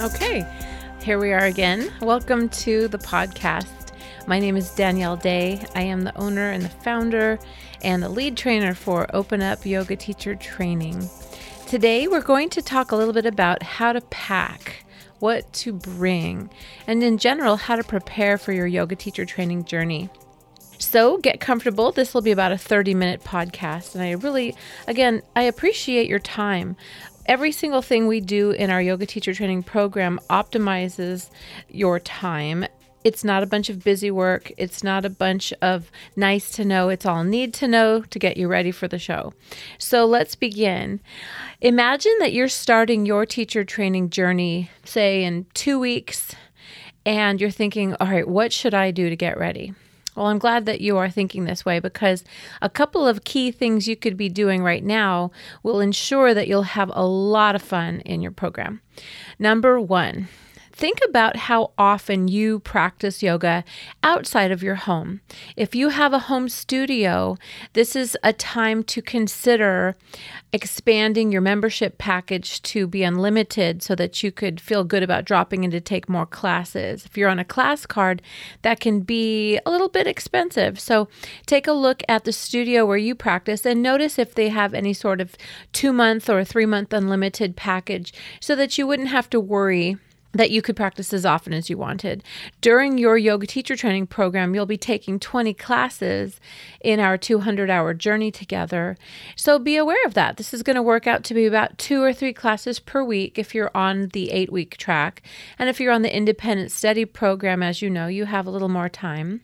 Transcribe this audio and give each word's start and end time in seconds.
Okay, 0.00 0.46
here 1.02 1.18
we 1.18 1.30
are 1.34 1.44
again. 1.44 1.92
Welcome 2.00 2.48
to 2.48 2.88
the 2.88 2.96
podcast. 2.96 3.92
My 4.26 4.38
name 4.38 4.56
is 4.56 4.74
Danielle 4.74 5.18
Day. 5.18 5.62
I 5.74 5.82
am 5.82 6.04
the 6.04 6.16
owner 6.16 6.52
and 6.52 6.64
the 6.64 6.70
founder 6.70 7.38
and 7.82 8.02
the 8.02 8.08
lead 8.08 8.34
trainer 8.34 8.72
for 8.72 9.14
Open 9.14 9.42
Up 9.42 9.66
Yoga 9.66 9.96
Teacher 9.96 10.34
Training. 10.34 11.06
Today, 11.66 12.08
we're 12.08 12.22
going 12.22 12.48
to 12.48 12.62
talk 12.62 12.92
a 12.92 12.96
little 12.96 13.12
bit 13.12 13.26
about 13.26 13.62
how 13.62 13.92
to 13.92 14.00
pack, 14.00 14.86
what 15.18 15.52
to 15.52 15.74
bring, 15.74 16.48
and 16.86 17.02
in 17.02 17.18
general, 17.18 17.56
how 17.56 17.76
to 17.76 17.84
prepare 17.84 18.38
for 18.38 18.54
your 18.54 18.66
yoga 18.66 18.96
teacher 18.96 19.26
training 19.26 19.66
journey. 19.66 20.08
So 20.80 21.18
get 21.18 21.40
comfortable. 21.40 21.92
This 21.92 22.14
will 22.14 22.22
be 22.22 22.30
about 22.30 22.52
a 22.52 22.58
30 22.58 22.94
minute 22.94 23.22
podcast. 23.22 23.94
And 23.94 24.02
I 24.02 24.12
really, 24.12 24.56
again, 24.88 25.20
I 25.36 25.42
appreciate 25.42 26.08
your 26.08 26.18
time 26.18 26.74
every 27.26 27.52
single 27.52 27.82
thing 27.82 28.06
we 28.06 28.20
do 28.20 28.50
in 28.50 28.70
our 28.70 28.82
yoga 28.82 29.06
teacher 29.06 29.34
training 29.34 29.62
program 29.62 30.18
optimizes 30.28 31.30
your 31.68 31.98
time. 31.98 32.66
It's 33.02 33.24
not 33.24 33.42
a 33.42 33.46
bunch 33.46 33.70
of 33.70 33.82
busy 33.82 34.10
work. 34.10 34.52
It's 34.58 34.84
not 34.84 35.04
a 35.04 35.10
bunch 35.10 35.54
of 35.62 35.90
nice 36.16 36.50
to 36.52 36.64
know. 36.64 36.90
It's 36.90 37.06
all 37.06 37.24
need 37.24 37.54
to 37.54 37.68
know 37.68 38.02
to 38.02 38.18
get 38.18 38.36
you 38.36 38.46
ready 38.46 38.72
for 38.72 38.88
the 38.88 38.98
show. 38.98 39.32
So 39.78 40.04
let's 40.04 40.34
begin. 40.34 41.00
Imagine 41.62 42.14
that 42.18 42.34
you're 42.34 42.48
starting 42.48 43.06
your 43.06 43.24
teacher 43.24 43.64
training 43.64 44.10
journey, 44.10 44.70
say, 44.84 45.24
in 45.24 45.46
two 45.54 45.78
weeks, 45.78 46.34
and 47.06 47.40
you're 47.40 47.50
thinking, 47.50 47.94
all 47.94 48.08
right, 48.08 48.28
what 48.28 48.52
should 48.52 48.74
I 48.74 48.90
do 48.90 49.08
to 49.08 49.16
get 49.16 49.38
ready? 49.38 49.72
Well, 50.20 50.28
I'm 50.28 50.38
glad 50.38 50.66
that 50.66 50.82
you 50.82 50.98
are 50.98 51.08
thinking 51.08 51.46
this 51.46 51.64
way 51.64 51.80
because 51.80 52.24
a 52.60 52.68
couple 52.68 53.08
of 53.08 53.24
key 53.24 53.50
things 53.50 53.88
you 53.88 53.96
could 53.96 54.18
be 54.18 54.28
doing 54.28 54.62
right 54.62 54.84
now 54.84 55.30
will 55.62 55.80
ensure 55.80 56.34
that 56.34 56.46
you'll 56.46 56.60
have 56.60 56.92
a 56.92 57.06
lot 57.06 57.54
of 57.54 57.62
fun 57.62 58.00
in 58.00 58.20
your 58.20 58.30
program. 58.30 58.82
Number 59.38 59.80
one, 59.80 60.28
think 60.80 60.98
about 61.06 61.36
how 61.36 61.72
often 61.76 62.26
you 62.26 62.58
practice 62.58 63.22
yoga 63.22 63.62
outside 64.02 64.50
of 64.50 64.62
your 64.62 64.76
home. 64.76 65.20
If 65.54 65.74
you 65.74 65.90
have 65.90 66.14
a 66.14 66.20
home 66.20 66.48
studio, 66.48 67.36
this 67.74 67.94
is 67.94 68.16
a 68.24 68.32
time 68.32 68.82
to 68.84 69.02
consider 69.02 69.94
expanding 70.54 71.30
your 71.30 71.42
membership 71.42 71.98
package 71.98 72.62
to 72.62 72.86
be 72.86 73.02
unlimited 73.02 73.82
so 73.82 73.94
that 73.94 74.22
you 74.22 74.32
could 74.32 74.58
feel 74.58 74.82
good 74.82 75.02
about 75.02 75.26
dropping 75.26 75.64
in 75.64 75.70
to 75.70 75.82
take 75.82 76.08
more 76.08 76.24
classes. 76.24 77.04
If 77.04 77.14
you're 77.14 77.28
on 77.28 77.38
a 77.38 77.44
class 77.44 77.84
card, 77.84 78.22
that 78.62 78.80
can 78.80 79.00
be 79.00 79.60
a 79.66 79.70
little 79.70 79.90
bit 79.90 80.06
expensive. 80.06 80.80
So 80.80 81.08
take 81.44 81.66
a 81.66 81.72
look 81.72 82.02
at 82.08 82.24
the 82.24 82.32
studio 82.32 82.86
where 82.86 82.96
you 82.96 83.14
practice 83.14 83.66
and 83.66 83.82
notice 83.82 84.18
if 84.18 84.34
they 84.34 84.48
have 84.48 84.72
any 84.72 84.94
sort 84.94 85.20
of 85.20 85.36
two 85.74 85.92
month 85.92 86.30
or 86.30 86.42
three 86.42 86.64
month 86.64 86.94
unlimited 86.94 87.54
package 87.54 88.14
so 88.40 88.56
that 88.56 88.78
you 88.78 88.86
wouldn't 88.86 89.08
have 89.08 89.28
to 89.28 89.38
worry 89.38 89.98
that 90.32 90.50
you 90.50 90.62
could 90.62 90.76
practice 90.76 91.12
as 91.12 91.26
often 91.26 91.52
as 91.52 91.68
you 91.68 91.76
wanted. 91.76 92.22
During 92.60 92.98
your 92.98 93.18
yoga 93.18 93.46
teacher 93.46 93.76
training 93.76 94.06
program, 94.06 94.54
you'll 94.54 94.66
be 94.66 94.76
taking 94.76 95.18
20 95.18 95.54
classes 95.54 96.40
in 96.80 97.00
our 97.00 97.18
200 97.18 97.70
hour 97.70 97.94
journey 97.94 98.30
together. 98.30 98.96
So 99.36 99.58
be 99.58 99.76
aware 99.76 100.04
of 100.06 100.14
that. 100.14 100.36
This 100.36 100.54
is 100.54 100.62
going 100.62 100.76
to 100.76 100.82
work 100.82 101.06
out 101.06 101.24
to 101.24 101.34
be 101.34 101.46
about 101.46 101.78
two 101.78 102.02
or 102.02 102.12
three 102.12 102.32
classes 102.32 102.78
per 102.78 103.02
week 103.02 103.38
if 103.38 103.54
you're 103.54 103.70
on 103.74 104.08
the 104.08 104.30
eight 104.30 104.52
week 104.52 104.76
track. 104.76 105.22
And 105.58 105.68
if 105.68 105.80
you're 105.80 105.92
on 105.92 106.02
the 106.02 106.14
independent 106.14 106.70
study 106.70 107.04
program, 107.04 107.62
as 107.62 107.82
you 107.82 107.90
know, 107.90 108.06
you 108.06 108.26
have 108.26 108.46
a 108.46 108.50
little 108.50 108.68
more 108.68 108.88
time. 108.88 109.42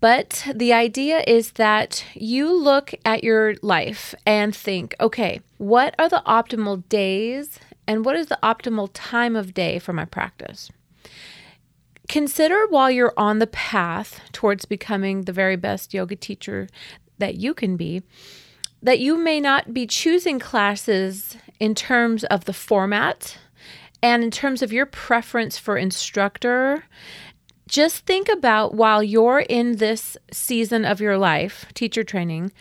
But 0.00 0.46
the 0.54 0.72
idea 0.72 1.24
is 1.26 1.52
that 1.52 2.04
you 2.14 2.52
look 2.52 2.94
at 3.04 3.24
your 3.24 3.54
life 3.62 4.14
and 4.26 4.54
think, 4.54 4.94
okay, 5.00 5.40
what 5.56 5.94
are 5.98 6.08
the 6.08 6.22
optimal 6.26 6.86
days 6.88 7.58
and 7.86 8.04
what 8.04 8.16
is 8.16 8.26
the 8.26 8.38
optimal 8.42 8.90
time 8.92 9.36
of 9.36 9.54
day 9.54 9.78
for 9.78 9.92
my 9.92 10.04
practice? 10.04 10.70
Consider 12.08 12.66
while 12.68 12.90
you're 12.90 13.14
on 13.16 13.38
the 13.38 13.46
path 13.46 14.20
towards 14.32 14.64
becoming 14.64 15.22
the 15.22 15.32
very 15.32 15.56
best 15.56 15.92
yoga 15.92 16.16
teacher 16.16 16.68
that 17.18 17.36
you 17.36 17.52
can 17.54 17.76
be, 17.76 18.02
that 18.82 19.00
you 19.00 19.16
may 19.16 19.40
not 19.40 19.74
be 19.74 19.86
choosing 19.86 20.38
classes 20.38 21.36
in 21.58 21.74
terms 21.74 22.24
of 22.24 22.44
the 22.44 22.52
format 22.52 23.38
and 24.02 24.22
in 24.22 24.30
terms 24.30 24.62
of 24.62 24.72
your 24.72 24.86
preference 24.86 25.58
for 25.58 25.76
instructor 25.76 26.84
just 27.68 28.06
think 28.06 28.28
about 28.28 28.74
while 28.74 29.02
you're 29.02 29.40
in 29.40 29.76
this 29.76 30.16
season 30.30 30.84
of 30.84 31.00
your 31.00 31.18
life, 31.18 31.66
teacher 31.74 32.04
training, 32.04 32.52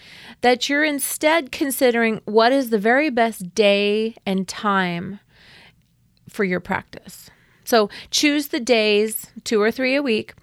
that 0.42 0.68
you're 0.68 0.84
instead 0.84 1.52
considering 1.52 2.22
what 2.26 2.52
is 2.52 2.70
the 2.70 2.80
very 2.80 3.10
best 3.10 3.54
day 3.54 4.16
and 4.26 4.48
time 4.48 5.20
for 6.28 6.44
your 6.44 6.60
practice. 6.60 7.30
So 7.66 7.90
choose 8.12 8.48
the 8.48 8.60
days, 8.60 9.28
two 9.44 9.62
or 9.62 9.72
three 9.72 9.96
a 9.96 10.02
week, 10.02 10.34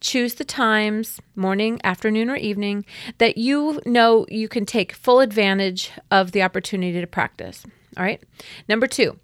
choose 0.00 0.34
the 0.34 0.44
times, 0.44 1.20
morning, 1.36 1.80
afternoon, 1.84 2.30
or 2.30 2.36
evening, 2.36 2.84
that 3.18 3.36
you 3.36 3.80
know 3.84 4.26
you 4.28 4.48
can 4.48 4.64
take 4.64 4.92
full 4.92 5.20
advantage 5.20 5.92
of 6.10 6.32
the 6.32 6.42
opportunity 6.42 7.00
to 7.00 7.06
practice. 7.06 7.64
All 7.96 8.04
right. 8.04 8.22
Number 8.68 8.86
two, 8.86 9.18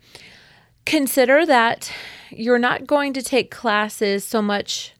consider 0.86 1.44
that 1.44 1.92
you're 2.30 2.58
not 2.58 2.86
going 2.86 3.12
to 3.12 3.22
take 3.22 3.50
classes 3.50 4.24
so 4.24 4.40
much 4.40 4.94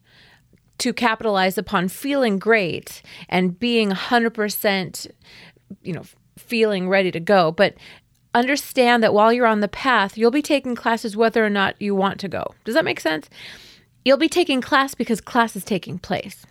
to 0.77 0.93
capitalize 0.93 1.57
upon 1.57 1.87
feeling 1.87 2.37
great 2.37 3.01
and 3.29 3.57
being 3.57 3.89
100% 3.89 5.11
you 5.81 5.93
know 5.93 6.03
feeling 6.37 6.87
ready 6.87 7.11
to 7.11 7.19
go 7.19 7.51
but 7.51 7.73
understand 8.35 9.01
that 9.01 9.13
while 9.13 9.33
you're 9.33 9.47
on 9.47 9.61
the 9.61 9.67
path 9.67 10.17
you'll 10.17 10.29
be 10.29 10.41
taking 10.41 10.75
classes 10.75 11.17
whether 11.17 11.43
or 11.43 11.49
not 11.49 11.81
you 11.81 11.95
want 11.95 12.19
to 12.19 12.27
go. 12.27 12.53
Does 12.63 12.75
that 12.75 12.85
make 12.85 12.99
sense? 12.99 13.29
You'll 14.05 14.17
be 14.17 14.29
taking 14.29 14.61
class 14.61 14.93
because 14.93 15.19
class 15.19 15.55
is 15.55 15.63
taking 15.63 15.97
place 15.97 16.45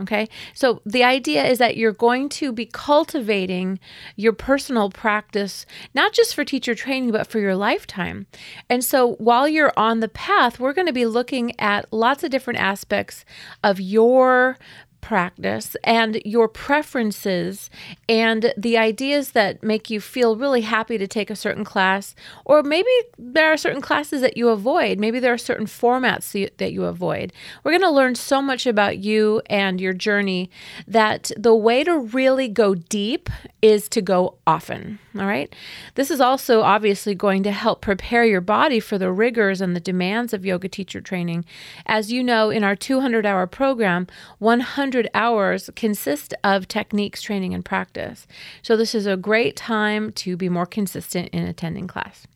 Okay. 0.00 0.28
So 0.54 0.80
the 0.86 1.02
idea 1.02 1.44
is 1.44 1.58
that 1.58 1.76
you're 1.76 1.92
going 1.92 2.28
to 2.30 2.52
be 2.52 2.66
cultivating 2.66 3.80
your 4.16 4.32
personal 4.32 4.90
practice, 4.90 5.66
not 5.92 6.12
just 6.12 6.34
for 6.34 6.44
teacher 6.44 6.74
training, 6.74 7.10
but 7.10 7.26
for 7.26 7.40
your 7.40 7.56
lifetime. 7.56 8.26
And 8.70 8.84
so 8.84 9.14
while 9.14 9.48
you're 9.48 9.72
on 9.76 10.00
the 10.00 10.08
path, 10.08 10.60
we're 10.60 10.72
going 10.72 10.86
to 10.86 10.92
be 10.92 11.06
looking 11.06 11.58
at 11.60 11.92
lots 11.92 12.22
of 12.22 12.30
different 12.30 12.60
aspects 12.60 13.24
of 13.64 13.80
your 13.80 14.56
practice 15.00 15.76
and 15.84 16.20
your 16.24 16.48
preferences 16.48 17.70
and 18.08 18.52
the 18.56 18.76
ideas 18.76 19.30
that 19.30 19.62
make 19.62 19.90
you 19.90 20.00
feel 20.00 20.36
really 20.36 20.62
happy 20.62 20.98
to 20.98 21.06
take 21.06 21.30
a 21.30 21.36
certain 21.36 21.64
class. 21.64 22.14
Or 22.44 22.62
maybe 22.62 22.90
there 23.18 23.52
are 23.52 23.56
certain 23.56 23.80
classes 23.80 24.20
that 24.20 24.36
you 24.36 24.48
avoid. 24.48 24.98
Maybe 24.98 25.20
there 25.20 25.32
are 25.32 25.38
certain 25.38 25.66
formats 25.66 26.32
that 26.58 26.72
you 26.72 26.84
avoid. 26.84 27.32
We're 27.62 27.72
going 27.72 27.82
to 27.82 27.90
learn 27.90 28.14
so 28.16 28.42
much 28.42 28.66
about 28.66 28.98
you 28.98 29.40
and 29.46 29.80
your 29.80 29.92
journey 29.92 30.50
that 30.86 31.30
the 31.36 31.54
way 31.54 31.84
to 31.84 31.98
really 31.98 32.48
go 32.48 32.74
deep 32.74 33.30
is 33.62 33.88
to 33.90 34.02
go 34.02 34.36
often. 34.46 34.98
All 35.18 35.26
right. 35.26 35.54
This 35.94 36.10
is 36.10 36.20
also 36.20 36.62
obviously 36.62 37.14
going 37.14 37.42
to 37.42 37.50
help 37.50 37.80
prepare 37.80 38.24
your 38.24 38.40
body 38.40 38.78
for 38.78 38.98
the 38.98 39.10
rigors 39.10 39.60
and 39.60 39.74
the 39.74 39.80
demands 39.80 40.32
of 40.32 40.44
yoga 40.44 40.68
teacher 40.68 41.00
training. 41.00 41.44
As 41.86 42.12
you 42.12 42.22
know, 42.22 42.50
in 42.50 42.62
our 42.62 42.76
200 42.76 43.26
hour 43.26 43.46
program, 43.46 44.06
100 44.38 44.87
hours 45.14 45.70
consist 45.76 46.34
of 46.44 46.68
techniques, 46.68 47.22
training, 47.22 47.54
and 47.54 47.64
practice. 47.64 48.26
So, 48.62 48.76
this 48.76 48.94
is 48.94 49.06
a 49.06 49.16
great 49.16 49.56
time 49.56 50.12
to 50.12 50.36
be 50.36 50.48
more 50.48 50.66
consistent 50.66 51.28
in 51.28 51.44
attending 51.44 51.86
class. 51.86 52.26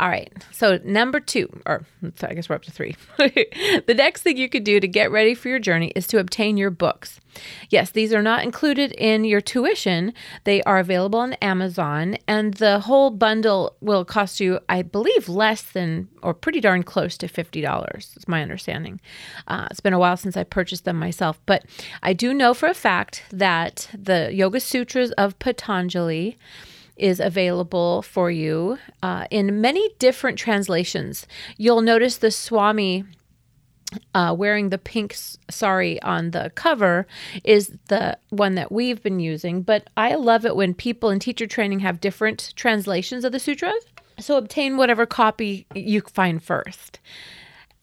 All 0.00 0.08
right. 0.08 0.32
So, 0.50 0.80
number 0.82 1.20
two, 1.20 1.50
or 1.66 1.84
I 2.22 2.32
guess 2.32 2.48
we're 2.48 2.56
up 2.56 2.62
to 2.62 2.70
three. 2.70 2.96
the 3.18 3.94
next 3.94 4.22
thing 4.22 4.38
you 4.38 4.48
could 4.48 4.64
do 4.64 4.80
to 4.80 4.88
get 4.88 5.10
ready 5.10 5.34
for 5.34 5.50
your 5.50 5.58
journey 5.58 5.92
is 5.94 6.06
to 6.06 6.18
obtain 6.18 6.56
your 6.56 6.70
books. 6.70 7.20
Yes, 7.68 7.90
these 7.90 8.14
are 8.14 8.22
not 8.22 8.42
included 8.42 8.92
in 8.92 9.26
your 9.26 9.42
tuition. 9.42 10.14
They 10.44 10.62
are 10.62 10.78
available 10.78 11.18
on 11.18 11.34
Amazon, 11.34 12.16
and 12.26 12.54
the 12.54 12.80
whole 12.80 13.10
bundle 13.10 13.76
will 13.82 14.06
cost 14.06 14.40
you, 14.40 14.60
I 14.70 14.80
believe, 14.80 15.28
less 15.28 15.60
than 15.60 16.08
or 16.22 16.32
pretty 16.32 16.60
darn 16.60 16.82
close 16.82 17.18
to 17.18 17.28
$50. 17.28 18.16
It's 18.16 18.26
my 18.26 18.40
understanding. 18.40 19.02
Uh, 19.48 19.68
it's 19.70 19.80
been 19.80 19.92
a 19.92 19.98
while 19.98 20.16
since 20.16 20.34
I 20.34 20.44
purchased 20.44 20.86
them 20.86 20.98
myself, 20.98 21.38
but 21.44 21.66
I 22.02 22.14
do 22.14 22.32
know 22.32 22.54
for 22.54 22.70
a 22.70 22.74
fact 22.74 23.22
that 23.30 23.90
the 23.92 24.30
Yoga 24.32 24.60
Sutras 24.60 25.12
of 25.12 25.38
Patanjali 25.38 26.38
is 27.00 27.20
available 27.20 28.02
for 28.02 28.30
you 28.30 28.78
uh, 29.02 29.26
in 29.30 29.60
many 29.60 29.88
different 29.98 30.38
translations. 30.38 31.26
You'll 31.56 31.82
notice 31.82 32.18
the 32.18 32.30
Swami 32.30 33.04
uh, 34.14 34.34
wearing 34.36 34.68
the 34.70 34.78
pink 34.78 35.16
sari 35.50 36.00
on 36.02 36.30
the 36.30 36.52
cover 36.54 37.06
is 37.44 37.76
the 37.88 38.16
one 38.30 38.54
that 38.54 38.70
we've 38.70 39.02
been 39.02 39.20
using. 39.20 39.62
But 39.62 39.88
I 39.96 40.14
love 40.14 40.44
it 40.44 40.56
when 40.56 40.74
people 40.74 41.10
in 41.10 41.18
teacher 41.18 41.46
training 41.46 41.80
have 41.80 42.00
different 42.00 42.52
translations 42.56 43.24
of 43.24 43.32
the 43.32 43.40
sutras. 43.40 43.84
So 44.18 44.36
obtain 44.36 44.76
whatever 44.76 45.06
copy 45.06 45.66
you 45.74 46.02
find 46.02 46.42
first. 46.42 47.00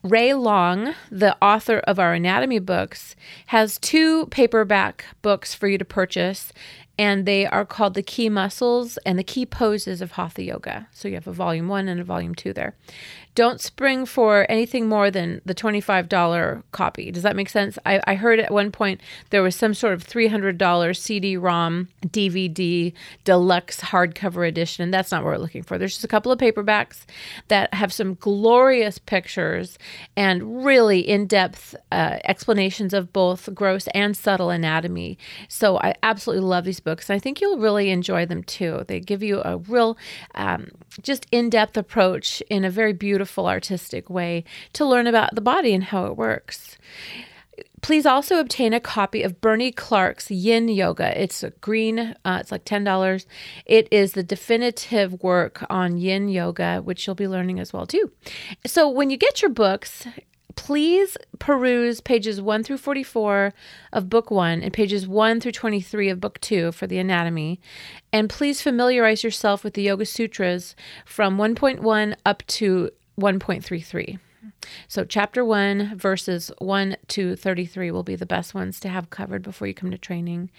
Ray 0.08 0.34
Long, 0.34 0.94
the 1.12 1.38
author 1.42 1.80
of 1.80 2.00
our 2.00 2.14
anatomy 2.14 2.60
books, 2.60 3.16
has 3.48 3.78
two 3.78 4.28
paperback 4.28 5.06
books 5.22 5.54
for 5.54 5.68
you 5.68 5.78
to 5.78 5.86
purchase 5.86 6.54
and 7.00 7.26
they 7.26 7.46
are 7.46 7.66
called 7.66 7.94
the 7.94 8.02
key 8.02 8.30
muscles 8.30 8.98
and 9.06 9.20
the 9.20 9.24
key 9.24 9.46
poses 9.46 10.02
of 10.02 10.14
hatha 10.14 10.42
yoga. 10.42 10.88
So 10.92 11.08
you 11.08 11.14
have 11.16 11.28
a 11.28 11.32
volume 11.32 11.68
one 11.68 11.88
and 11.88 12.00
a 12.00 12.04
volume 12.04 12.34
two 12.34 12.54
there. 12.54 12.76
Don't 13.38 13.62
spring 13.62 14.08
for 14.08 14.48
anything 14.50 14.90
more 14.90 15.12
than 15.12 15.42
the 15.46 15.54
$25 15.54 16.64
copy. 16.72 17.12
Does 17.12 17.22
that 17.22 17.36
make 17.36 17.50
sense? 17.50 17.78
I, 17.86 18.02
I 18.08 18.16
heard 18.16 18.40
at 18.40 18.50
one 18.52 18.72
point 18.72 19.00
there 19.30 19.44
was 19.44 19.56
some 19.56 19.76
sort 19.76 19.94
of 19.94 20.04
$300 20.04 20.98
CD 20.98 21.38
ROM, 21.38 21.88
DVD, 22.04 22.92
deluxe 23.26 23.80
hardcover 23.80 24.48
edition. 24.48 24.84
And 24.84 24.92
that's 24.92 25.12
not 25.12 25.24
what 25.24 25.34
we're 25.34 25.38
looking 25.38 25.62
for. 25.62 25.78
There's 25.78 25.94
just 25.94 26.04
a 26.04 26.08
couple 26.08 26.32
of 26.32 26.40
paperbacks 26.40 27.06
that 27.48 27.72
have 27.76 27.94
some 27.94 28.16
glorious 28.16 28.98
pictures 28.98 29.78
and 30.16 30.66
really 30.66 31.02
in 31.02 31.28
depth 31.28 31.76
uh, 31.92 32.18
explanations 32.24 32.92
of 32.92 33.14
both 33.14 33.54
gross 33.54 33.88
and 33.94 34.18
subtle 34.18 34.50
anatomy. 34.50 35.16
So 35.48 35.78
I 35.78 35.94
absolutely 36.02 36.44
love 36.44 36.66
these 36.66 36.80
books. 36.80 37.08
And 37.08 37.16
I 37.16 37.20
think 37.20 37.40
you'll 37.40 37.60
really 37.60 37.92
enjoy 37.92 38.26
them 38.26 38.42
too. 38.42 38.84
They 38.88 39.00
give 39.00 39.22
you 39.22 39.44
a 39.46 39.58
real, 39.58 39.96
um, 40.34 40.70
just 41.02 41.26
in 41.32 41.50
depth 41.50 41.78
approach 41.78 42.42
in 42.50 42.64
a 42.64 42.70
very 42.70 42.94
beautiful, 42.94 43.48
artistic 43.48 44.10
way 44.10 44.44
to 44.74 44.86
learn 44.86 45.08
about 45.08 45.36
the 45.36 45.42
body 45.42 45.74
and 45.74 45.86
how 45.86 46.06
it 46.06 46.18
works. 46.18 46.78
Please 47.82 48.06
also 48.06 48.40
obtain 48.40 48.74
a 48.74 48.80
copy 48.80 49.22
of 49.22 49.40
Bernie 49.40 49.72
Clark's 49.72 50.32
Yin 50.32 50.68
Yoga. 50.68 51.20
It's 51.22 51.44
a 51.44 51.52
green, 51.52 52.16
uh, 52.26 52.40
it's 52.42 52.52
like 52.52 52.66
$10. 52.66 53.26
It 53.66 53.88
is 53.92 54.14
the 54.14 54.24
definitive 54.24 55.22
work 55.22 55.64
on 55.70 55.98
Yin 55.98 56.28
Yoga, 56.28 56.82
which 56.84 57.06
you'll 57.06 57.16
be 57.16 57.28
learning 57.28 57.60
as 57.60 57.72
well, 57.72 57.86
too. 57.86 58.12
So 58.66 58.90
when 58.90 59.12
you 59.12 59.18
get 59.18 59.42
your 59.44 59.52
books, 59.52 60.08
please 60.58 61.16
peruse 61.40 62.02
pages 62.02 62.42
1 62.42 62.64
through 62.64 62.78
44 62.78 63.54
of 63.94 64.10
book 64.10 64.30
1 64.30 64.62
and 64.62 64.74
pages 64.74 65.08
1 65.08 65.40
through 65.40 65.54
23 65.54 66.10
of 66.10 66.20
book 66.20 66.42
2 66.42 66.74
for 66.74 66.88
the 66.88 66.98
anatomy. 66.98 67.62
And 68.12 68.30
please 68.30 68.62
familiarize 68.62 69.24
yourself 69.24 69.64
with 69.64 69.76
the 69.76 69.84
Yoga 69.84 70.06
Sutras 70.06 70.76
from 71.06 71.38
1.1 71.38 72.16
up 72.26 72.46
to 72.48 72.90
1.33. 73.20 74.20
So, 74.88 75.06
chapter 75.06 75.46
1, 75.46 75.98
verses 75.98 76.52
1 76.60 76.98
to 77.10 77.36
33 77.36 77.92
will 77.92 78.04
be 78.04 78.16
the 78.16 78.26
best 78.26 78.54
ones 78.54 78.80
to 78.82 78.90
have 78.90 79.10
covered 79.10 79.44
before 79.44 79.68
you 79.68 79.74
come 79.74 79.92
to 79.92 79.98
training. 79.98 80.50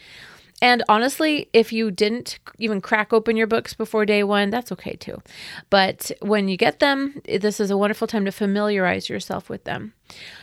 And 0.61 0.83
honestly, 0.89 1.49
if 1.53 1.73
you 1.73 1.91
didn't 1.91 2.39
even 2.59 2.81
crack 2.81 3.13
open 3.13 3.37
your 3.37 3.47
books 3.47 3.75
before 3.75 4.05
day 4.05 4.25
one, 4.25 4.51
that's 4.51 4.73
okay 4.73 4.97
too. 4.97 5.23
But 5.71 6.11
when 6.21 6.49
you 6.49 6.57
get 6.57 6.81
them, 6.81 7.21
this 7.25 7.61
is 7.61 7.71
a 7.71 7.77
wonderful 7.77 8.09
time 8.09 8.25
to 8.25 8.33
familiarize 8.33 9.09
yourself 9.09 9.49
with 9.49 9.65
them. 9.65 9.95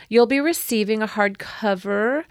You'll 0.08 0.26
be 0.26 0.40
receiving 0.40 1.02
a 1.02 1.08
hardcover. 1.08 2.24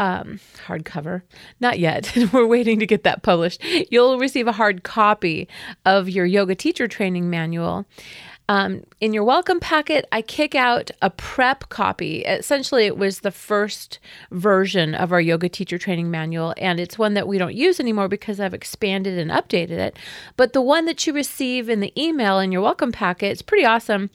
Um, 0.00 0.40
hardcover, 0.66 1.22
not 1.60 1.78
yet. 1.78 2.12
We're 2.32 2.46
waiting 2.46 2.80
to 2.80 2.86
get 2.86 3.04
that 3.04 3.22
published. 3.22 3.62
You'll 3.90 4.18
receive 4.18 4.48
a 4.48 4.52
hard 4.52 4.82
copy 4.82 5.48
of 5.84 6.08
your 6.08 6.26
yoga 6.26 6.56
teacher 6.56 6.88
training 6.88 7.30
manual. 7.30 7.86
Um, 8.52 8.82
in 9.00 9.14
your 9.14 9.24
welcome 9.24 9.60
packet, 9.60 10.06
I 10.12 10.20
kick 10.20 10.54
out 10.54 10.90
a 11.00 11.08
prep 11.08 11.70
copy. 11.70 12.20
Essentially, 12.20 12.84
it 12.84 12.98
was 12.98 13.20
the 13.20 13.30
first 13.30 13.98
version 14.30 14.94
of 14.94 15.10
our 15.10 15.22
yoga 15.22 15.48
teacher 15.48 15.78
training 15.78 16.10
manual, 16.10 16.52
and 16.58 16.78
it's 16.78 16.98
one 16.98 17.14
that 17.14 17.26
we 17.26 17.38
don't 17.38 17.54
use 17.54 17.80
anymore 17.80 18.08
because 18.08 18.40
I've 18.40 18.52
expanded 18.52 19.18
and 19.18 19.30
updated 19.30 19.78
it. 19.78 19.98
But 20.36 20.52
the 20.52 20.60
one 20.60 20.84
that 20.84 21.06
you 21.06 21.14
receive 21.14 21.70
in 21.70 21.80
the 21.80 21.98
email 21.98 22.38
in 22.40 22.52
your 22.52 22.60
welcome 22.60 22.92
packet, 22.92 23.32
is 23.32 23.40
pretty 23.40 23.64
awesome 23.64 24.10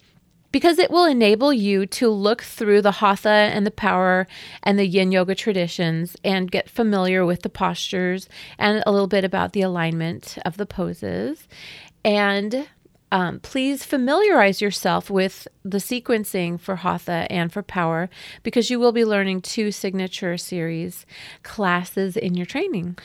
because 0.52 0.78
it 0.78 0.92
will 0.92 1.06
enable 1.06 1.52
you 1.52 1.88
to 1.88 2.08
look 2.08 2.44
through 2.44 2.84
the 2.84 2.92
hatha 2.92 3.30
and 3.30 3.66
the 3.66 3.72
power 3.72 4.28
and 4.62 4.78
the 4.78 4.86
yin 4.86 5.12
yoga 5.12 5.34
traditions 5.34 6.16
and 6.24 6.52
get 6.52 6.70
familiar 6.70 7.26
with 7.26 7.42
the 7.42 7.50
postures 7.50 8.30
and 8.60 8.84
a 8.86 8.92
little 8.92 9.08
bit 9.08 9.24
about 9.24 9.54
the 9.54 9.64
alignment 9.64 10.38
of 10.46 10.58
the 10.58 10.66
poses. 10.68 11.48
And 12.06 12.68
um, 13.12 13.40
please 13.40 13.86
familiarize 13.86 14.62
yourself 14.62 15.10
with 15.10 15.48
the 15.64 15.78
sequencing 15.78 16.60
for 16.60 16.78
Hatha 16.78 17.28
and 17.30 17.52
for 17.52 17.64
Power 17.64 18.10
because 18.44 18.70
you 18.70 18.80
will 18.80 18.92
be 18.92 19.06
learning 19.06 19.42
two 19.42 19.72
signature 19.72 20.38
series 20.38 21.06
classes 21.44 22.18
in 22.18 22.36
your 22.36 22.46
training. 22.46 22.98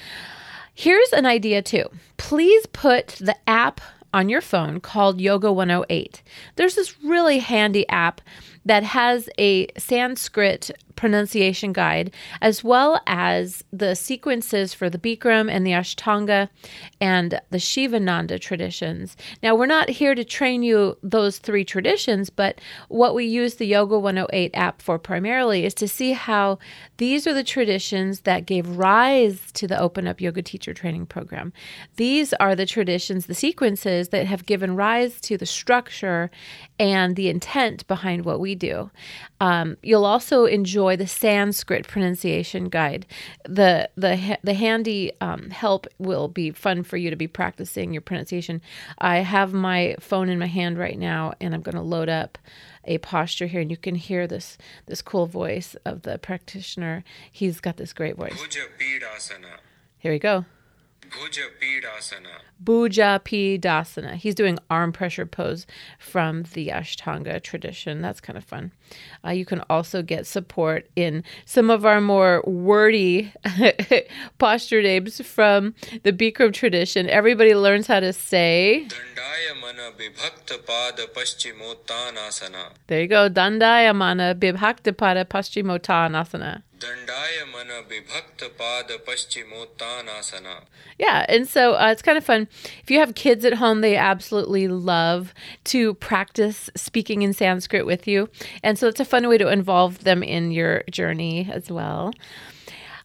Here's 0.74 1.12
an 1.12 1.26
idea 1.26 1.62
too. 1.62 1.84
Please 2.16 2.66
put 2.66 3.08
the 3.20 3.36
app 3.48 3.80
on 4.14 4.28
your 4.28 4.40
phone 4.40 4.80
called 4.80 5.20
Yoga 5.20 5.52
108. 5.52 6.22
There's 6.56 6.74
this 6.74 7.02
really 7.02 7.38
handy 7.38 7.88
app 7.88 8.20
that 8.64 8.82
has 8.82 9.28
a 9.38 9.66
Sanskrit 9.78 10.70
pronunciation 10.96 11.72
guide, 11.72 12.14
as 12.40 12.62
well 12.62 13.00
as 13.06 13.64
the 13.72 13.94
sequences 13.94 14.72
for 14.74 14.88
the 14.88 14.98
Bikram 14.98 15.50
and 15.50 15.66
the 15.66 15.72
Ashtanga 15.72 16.48
and 17.00 17.40
the 17.50 17.58
Shivananda 17.58 18.38
traditions. 18.38 19.16
Now, 19.42 19.54
we're 19.54 19.66
not 19.66 19.88
here 19.88 20.14
to 20.14 20.24
train 20.24 20.62
you 20.62 20.96
those 21.02 21.38
three 21.38 21.64
traditions, 21.64 22.30
but 22.30 22.60
what 22.88 23.14
we 23.14 23.24
use 23.24 23.54
the 23.54 23.66
Yoga 23.66 23.98
108 23.98 24.52
app 24.54 24.80
for 24.80 24.98
primarily 24.98 25.64
is 25.64 25.74
to 25.74 25.88
see 25.88 26.12
how 26.12 26.58
these 26.98 27.26
are 27.26 27.34
the 27.34 27.42
traditions 27.42 28.20
that 28.20 28.46
gave 28.46 28.68
rise 28.68 29.50
to 29.52 29.66
the 29.66 29.80
Open 29.80 30.06
Up 30.06 30.20
Yoga 30.20 30.42
Teacher 30.42 30.72
Training 30.72 31.06
Program. 31.06 31.52
These 31.96 32.32
are 32.34 32.54
the 32.54 32.66
traditions, 32.66 33.26
the 33.26 33.34
sequences 33.34 34.10
that 34.10 34.26
have 34.26 34.46
given 34.46 34.76
rise 34.76 35.20
to 35.22 35.36
the 35.36 35.46
structure 35.46 36.30
and 36.78 37.16
the 37.16 37.28
intent 37.28 37.86
behind 37.88 38.24
what 38.24 38.40
we 38.40 38.51
do. 38.54 38.90
Um, 39.40 39.76
you'll 39.82 40.04
also 40.04 40.44
enjoy 40.44 40.96
the 40.96 41.06
Sanskrit 41.06 41.86
pronunciation 41.86 42.68
guide. 42.68 43.06
The 43.44 43.90
the 43.96 44.38
the 44.42 44.54
handy 44.54 45.12
um, 45.20 45.50
help 45.50 45.86
will 45.98 46.28
be 46.28 46.50
fun 46.50 46.82
for 46.82 46.96
you 46.96 47.10
to 47.10 47.16
be 47.16 47.28
practicing 47.28 47.92
your 47.92 48.02
pronunciation. 48.02 48.60
I 48.98 49.18
have 49.18 49.52
my 49.52 49.96
phone 50.00 50.28
in 50.28 50.38
my 50.38 50.46
hand 50.46 50.78
right 50.78 50.98
now, 50.98 51.34
and 51.40 51.54
I'm 51.54 51.62
going 51.62 51.76
to 51.76 51.82
load 51.82 52.08
up 52.08 52.38
a 52.84 52.98
posture 52.98 53.46
here, 53.46 53.60
and 53.60 53.70
you 53.70 53.76
can 53.76 53.94
hear 53.94 54.26
this 54.26 54.58
this 54.86 55.02
cool 55.02 55.26
voice 55.26 55.76
of 55.84 56.02
the 56.02 56.18
practitioner. 56.18 57.04
He's 57.30 57.60
got 57.60 57.76
this 57.76 57.92
great 57.92 58.16
voice. 58.16 58.38
Here 59.98 60.12
we 60.12 60.18
go. 60.18 60.44
Bhuja 61.12 61.48
Pidasana. 61.60 62.40
Bhuja 62.62 63.20
Pidasana. 63.20 64.14
He's 64.14 64.34
doing 64.34 64.58
arm 64.70 64.92
pressure 64.92 65.26
pose 65.26 65.66
from 65.98 66.44
the 66.54 66.68
Ashtanga 66.68 67.42
tradition. 67.42 68.00
That's 68.00 68.20
kind 68.20 68.36
of 68.36 68.44
fun. 68.44 68.72
Uh, 69.24 69.30
you 69.30 69.44
can 69.44 69.62
also 69.68 70.02
get 70.02 70.26
support 70.26 70.88
in 70.96 71.22
some 71.44 71.70
of 71.70 71.84
our 71.84 72.00
more 72.00 72.42
wordy 72.46 73.32
posture 74.38 74.82
names 74.82 75.20
from 75.20 75.74
the 76.02 76.12
Bikram 76.12 76.52
tradition. 76.52 77.08
Everybody 77.08 77.54
learns 77.54 77.86
how 77.86 78.00
to 78.00 78.12
say. 78.12 78.86
There 82.86 83.00
you 83.02 83.08
go. 83.08 83.28
Dandaya 83.28 83.94
mana 83.94 84.34
bibhakta 84.34 84.92
pada 84.92 85.24
paschimottanasana. 85.24 86.62
Yeah, 90.98 91.24
and 91.28 91.48
so 91.48 91.74
uh, 91.74 91.90
it's 91.92 92.02
kind 92.02 92.18
of 92.18 92.24
fun. 92.24 92.48
If 92.82 92.90
you 92.90 92.98
have 92.98 93.14
kids 93.14 93.44
at 93.44 93.54
home, 93.54 93.80
they 93.80 93.96
absolutely 93.96 94.68
love 94.68 95.32
to 95.64 95.94
practice 95.94 96.70
speaking 96.74 97.22
in 97.22 97.32
Sanskrit 97.32 97.86
with 97.86 98.08
you. 98.08 98.28
And 98.62 98.78
so 98.78 98.88
it's 98.88 99.00
a 99.00 99.04
fun 99.04 99.28
way 99.28 99.38
to 99.38 99.48
involve 99.48 100.04
them 100.04 100.22
in 100.22 100.50
your 100.50 100.82
journey 100.90 101.48
as 101.50 101.70
well. 101.70 102.12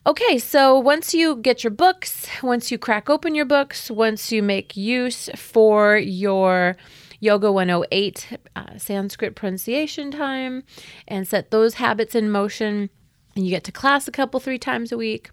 Okay, 0.06 0.38
so 0.38 0.78
once 0.78 1.12
you 1.12 1.36
get 1.36 1.62
your 1.62 1.70
books, 1.70 2.26
once 2.42 2.70
you 2.70 2.78
crack 2.78 3.10
open 3.10 3.34
your 3.34 3.44
books, 3.44 3.90
once 3.90 4.32
you 4.32 4.42
make 4.42 4.76
use 4.76 5.28
for 5.36 5.98
your 5.98 6.76
Yoga 7.20 7.50
108 7.50 8.38
uh, 8.54 8.78
Sanskrit 8.78 9.34
pronunciation 9.34 10.10
time 10.10 10.62
and 11.06 11.26
set 11.26 11.50
those 11.50 11.74
habits 11.74 12.14
in 12.14 12.30
motion, 12.30 12.90
and 13.38 13.46
you 13.46 13.52
get 13.52 13.62
to 13.62 13.72
class 13.72 14.08
a 14.08 14.10
couple, 14.10 14.40
three 14.40 14.58
times 14.58 14.90
a 14.90 14.96
week. 14.96 15.30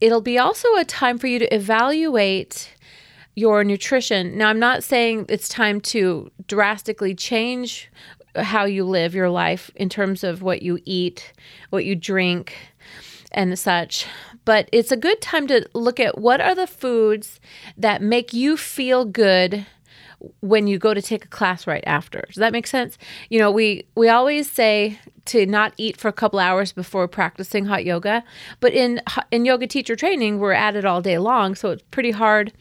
It'll 0.00 0.20
be 0.20 0.36
also 0.36 0.74
a 0.74 0.84
time 0.84 1.16
for 1.16 1.28
you 1.28 1.38
to 1.38 1.54
evaluate 1.54 2.74
your 3.36 3.62
nutrition. 3.62 4.36
Now, 4.36 4.48
I'm 4.48 4.58
not 4.58 4.82
saying 4.82 5.26
it's 5.28 5.48
time 5.48 5.80
to 5.82 6.32
drastically 6.48 7.14
change 7.14 7.88
how 8.34 8.64
you 8.64 8.84
live 8.84 9.14
your 9.14 9.30
life 9.30 9.70
in 9.76 9.88
terms 9.88 10.24
of 10.24 10.42
what 10.42 10.62
you 10.62 10.80
eat, 10.84 11.32
what 11.70 11.84
you 11.84 11.94
drink, 11.94 12.56
and 13.30 13.56
such. 13.56 14.06
But 14.44 14.68
it's 14.72 14.90
a 14.90 14.96
good 14.96 15.20
time 15.20 15.46
to 15.46 15.64
look 15.72 16.00
at 16.00 16.18
what 16.18 16.40
are 16.40 16.56
the 16.56 16.66
foods 16.66 17.38
that 17.76 18.02
make 18.02 18.32
you 18.32 18.56
feel 18.56 19.04
good 19.04 19.66
when 20.40 20.66
you 20.66 20.78
go 20.78 20.94
to 20.94 21.02
take 21.02 21.24
a 21.24 21.28
class 21.28 21.66
right 21.66 21.84
after. 21.86 22.24
Does 22.28 22.36
that 22.36 22.52
make 22.52 22.66
sense? 22.66 22.98
You 23.28 23.38
know, 23.38 23.50
we 23.50 23.86
we 23.94 24.08
always 24.08 24.50
say 24.50 24.98
to 25.26 25.46
not 25.46 25.72
eat 25.76 25.96
for 25.96 26.08
a 26.08 26.12
couple 26.12 26.38
hours 26.38 26.72
before 26.72 27.06
practicing 27.08 27.66
hot 27.66 27.84
yoga, 27.84 28.24
but 28.60 28.72
in 28.72 29.00
in 29.30 29.44
yoga 29.44 29.66
teacher 29.66 29.96
training, 29.96 30.38
we're 30.38 30.52
at 30.52 30.76
it 30.76 30.84
all 30.84 31.00
day 31.00 31.18
long, 31.18 31.54
so 31.54 31.70
it's 31.70 31.84
pretty 31.90 32.10
hard 32.10 32.52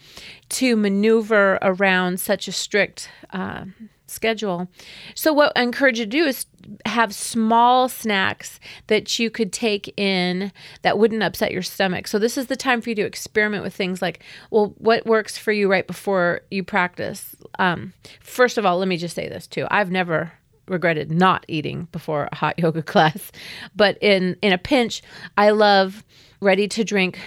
to 0.49 0.75
maneuver 0.75 1.59
around 1.61 2.19
such 2.19 2.47
a 2.47 2.51
strict 2.51 3.09
uh, 3.31 3.65
schedule. 4.09 4.67
So, 5.15 5.33
what 5.33 5.51
I 5.55 5.63
encourage 5.63 5.99
you 5.99 6.05
to 6.05 6.09
do 6.09 6.25
is 6.25 6.45
have 6.85 7.13
small 7.13 7.89
snacks 7.89 8.59
that 8.87 9.19
you 9.19 9.29
could 9.29 9.53
take 9.53 9.93
in 9.97 10.51
that 10.81 10.97
wouldn't 10.97 11.23
upset 11.23 11.51
your 11.51 11.61
stomach. 11.61 12.07
So, 12.07 12.19
this 12.19 12.37
is 12.37 12.47
the 12.47 12.55
time 12.55 12.81
for 12.81 12.89
you 12.89 12.95
to 12.95 13.05
experiment 13.05 13.63
with 13.63 13.73
things 13.73 14.01
like, 14.01 14.23
well, 14.51 14.73
what 14.77 15.05
works 15.05 15.37
for 15.37 15.51
you 15.51 15.69
right 15.69 15.87
before 15.87 16.41
you 16.51 16.63
practice? 16.63 17.35
Um, 17.57 17.93
first 18.21 18.57
of 18.57 18.65
all, 18.65 18.77
let 18.77 18.87
me 18.87 18.97
just 18.97 19.15
say 19.15 19.29
this 19.29 19.47
too 19.47 19.67
I've 19.69 19.91
never 19.91 20.33
regretted 20.67 21.11
not 21.11 21.45
eating 21.47 21.87
before 21.91 22.29
a 22.31 22.35
hot 22.35 22.57
yoga 22.59 22.83
class. 22.83 23.31
But 23.75 23.97
in 24.01 24.37
in 24.41 24.53
a 24.53 24.57
pinch, 24.57 25.01
I 25.37 25.49
love 25.49 26.03
ready 26.41 26.67
to 26.69 26.83
drink 26.83 27.19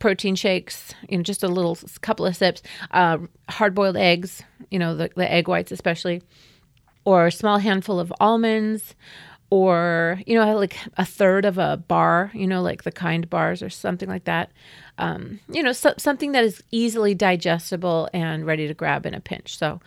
protein 0.00 0.34
shakes, 0.34 0.92
you 1.08 1.16
know, 1.16 1.22
just 1.22 1.44
a 1.44 1.48
little 1.48 1.78
couple 2.00 2.26
of 2.26 2.34
sips, 2.34 2.62
uh, 2.90 3.18
hard 3.48 3.74
boiled 3.74 3.96
eggs, 3.96 4.42
you 4.70 4.78
know, 4.78 4.96
the, 4.96 5.10
the 5.14 5.30
egg 5.30 5.46
whites 5.46 5.70
especially, 5.70 6.22
or 7.04 7.26
a 7.26 7.32
small 7.32 7.58
handful 7.58 8.00
of 8.00 8.12
almonds, 8.18 8.96
or, 9.50 10.20
you 10.26 10.36
know, 10.36 10.56
like 10.56 10.76
a 10.96 11.04
third 11.04 11.44
of 11.44 11.58
a 11.58 11.76
bar, 11.76 12.30
you 12.34 12.46
know, 12.46 12.62
like 12.62 12.84
the 12.84 12.92
kind 12.92 13.28
bars 13.28 13.62
or 13.62 13.68
something 13.68 14.08
like 14.08 14.24
that. 14.24 14.50
Um, 14.98 15.40
you 15.50 15.62
know, 15.62 15.72
so, 15.72 15.92
something 15.98 16.32
that 16.32 16.44
is 16.44 16.62
easily 16.70 17.14
digestible 17.14 18.08
and 18.14 18.46
ready 18.46 18.68
to 18.68 18.74
grab 18.74 19.06
in 19.06 19.14
a 19.14 19.20
pinch. 19.20 19.58
So 19.58 19.80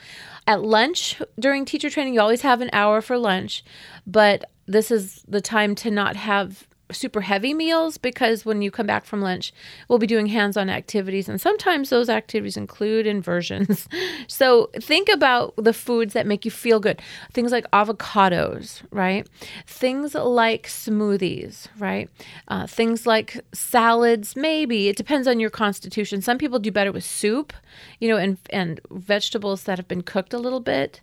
at 0.47 0.63
lunch 0.63 1.21
during 1.39 1.65
teacher 1.65 1.89
training, 1.89 2.13
you 2.13 2.21
always 2.21 2.41
have 2.41 2.61
an 2.61 2.69
hour 2.73 3.01
for 3.01 3.17
lunch, 3.17 3.63
but 4.05 4.45
this 4.65 4.91
is 4.91 5.23
the 5.27 5.41
time 5.41 5.75
to 5.75 5.91
not 5.91 6.15
have 6.17 6.67
super 6.91 7.21
heavy 7.21 7.53
meals 7.53 7.97
because 7.97 8.45
when 8.45 8.61
you 8.61 8.69
come 8.69 8.85
back 8.85 9.05
from 9.05 9.21
lunch, 9.21 9.53
we'll 9.87 9.99
be 9.99 10.07
doing 10.07 10.27
hands 10.27 10.57
on 10.57 10.69
activities. 10.69 11.27
And 11.27 11.39
sometimes 11.39 11.89
those 11.89 12.09
activities 12.09 12.57
include 12.57 13.07
inversions. 13.07 13.87
so 14.27 14.69
think 14.79 15.09
about 15.09 15.53
the 15.57 15.73
foods 15.73 16.13
that 16.13 16.27
make 16.27 16.45
you 16.45 16.51
feel 16.51 16.79
good. 16.79 17.01
Things 17.31 17.51
like 17.51 17.69
avocados, 17.71 18.81
right? 18.91 19.27
Things 19.65 20.13
like 20.13 20.67
smoothies, 20.67 21.67
right? 21.79 22.09
Uh, 22.47 22.67
things 22.67 23.07
like 23.07 23.43
salads, 23.53 24.35
maybe. 24.35 24.87
It 24.87 24.97
depends 24.97 25.27
on 25.27 25.39
your 25.39 25.49
constitution. 25.49 26.21
Some 26.21 26.37
people 26.37 26.59
do 26.59 26.71
better 26.71 26.91
with 26.91 27.03
soup, 27.03 27.53
you 27.99 28.09
know, 28.09 28.17
and, 28.17 28.37
and 28.49 28.79
vegetables 28.91 29.63
that 29.63 29.77
have 29.77 29.87
been 29.87 30.03
cooked 30.03 30.33
a 30.33 30.37
little 30.37 30.59
bit, 30.59 31.01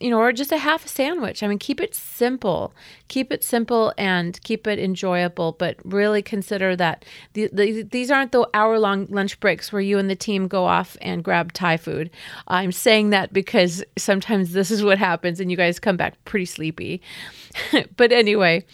you 0.00 0.10
know, 0.10 0.18
or 0.18 0.32
just 0.32 0.52
a 0.52 0.58
half 0.58 0.84
a 0.84 0.88
sandwich. 0.88 1.42
I 1.42 1.46
mean, 1.46 1.58
keep 1.58 1.80
it 1.80 1.94
simple. 1.94 2.74
Keep 3.08 3.32
it 3.32 3.42
simple 3.42 3.92
and 3.96 4.40
keep 4.42 4.66
it 4.66 4.78
enjoyable 4.78 5.29
but 5.30 5.76
really 5.84 6.22
consider 6.22 6.76
that 6.76 7.04
the, 7.32 7.48
the, 7.52 7.82
these 7.82 8.10
aren't 8.10 8.32
the 8.32 8.48
hour 8.54 8.78
long 8.78 9.06
lunch 9.06 9.38
breaks 9.40 9.72
where 9.72 9.82
you 9.82 9.98
and 9.98 10.10
the 10.10 10.16
team 10.16 10.48
go 10.48 10.64
off 10.64 10.96
and 11.00 11.24
grab 11.24 11.52
Thai 11.52 11.76
food. 11.76 12.10
I'm 12.48 12.72
saying 12.72 13.10
that 13.10 13.32
because 13.32 13.84
sometimes 13.96 14.52
this 14.52 14.70
is 14.70 14.82
what 14.82 14.98
happens 14.98 15.40
and 15.40 15.50
you 15.50 15.56
guys 15.56 15.78
come 15.78 15.96
back 15.96 16.22
pretty 16.24 16.46
sleepy. 16.46 17.00
but 17.96 18.12
anyway, 18.12 18.64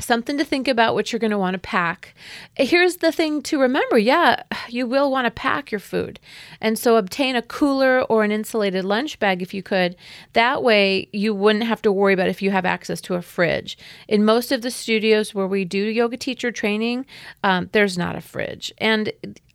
something 0.00 0.38
to 0.38 0.44
think 0.44 0.68
about 0.68 0.94
what 0.94 1.12
you're 1.12 1.20
going 1.20 1.30
to 1.30 1.38
want 1.38 1.54
to 1.54 1.58
pack. 1.58 2.14
Here's 2.56 2.96
the 2.96 3.12
thing 3.12 3.42
to 3.42 3.60
remember 3.60 3.98
yeah, 3.98 4.42
you 4.68 4.86
will 4.86 5.10
want 5.10 5.26
to 5.26 5.30
pack 5.30 5.70
your 5.70 5.78
food. 5.78 6.18
And 6.60 6.78
so 6.78 6.96
obtain 6.96 7.36
a 7.36 7.42
cooler 7.42 8.02
or 8.02 8.24
an 8.24 8.32
insulated 8.32 8.84
lunch 8.84 9.18
bag 9.18 9.42
if 9.42 9.54
you 9.54 9.62
could. 9.62 9.96
That 10.32 10.62
way, 10.62 11.08
you 11.12 11.34
wouldn't 11.34 11.64
have 11.64 11.82
to 11.82 11.92
worry 11.92 12.14
about 12.14 12.28
if 12.28 12.42
you 12.42 12.50
have 12.50 12.64
access 12.64 13.00
to 13.02 13.14
a 13.14 13.22
fridge. 13.22 13.78
In 14.08 14.24
most 14.24 14.52
of 14.52 14.62
the 14.62 14.70
studios 14.70 15.34
where 15.34 15.46
we 15.46 15.64
do 15.64 15.78
yoga 15.78 16.16
teacher 16.16 16.50
training, 16.50 17.06
um, 17.42 17.68
there's 17.72 17.96
not 17.96 18.16
a 18.16 18.20
fridge. 18.20 18.72
And 18.78 19.12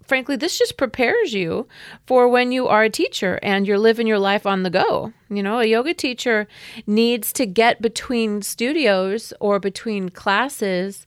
frankly, 0.09 0.35
this 0.35 0.57
just 0.57 0.75
prepares 0.75 1.33
you 1.33 1.67
for 2.05 2.27
when 2.27 2.51
you 2.51 2.67
are 2.67 2.83
a 2.83 2.89
teacher 2.89 3.39
and 3.41 3.65
you're 3.65 3.77
living 3.77 4.07
your 4.07 4.19
life 4.19 4.45
on 4.45 4.63
the 4.63 4.69
go. 4.69 5.13
You 5.29 5.43
know, 5.43 5.59
a 5.59 5.65
yoga 5.65 5.93
teacher 5.93 6.47
needs 6.85 7.31
to 7.33 7.45
get 7.45 7.81
between 7.81 8.41
studios 8.41 9.31
or 9.39 9.59
between 9.59 10.09
classes 10.09 11.05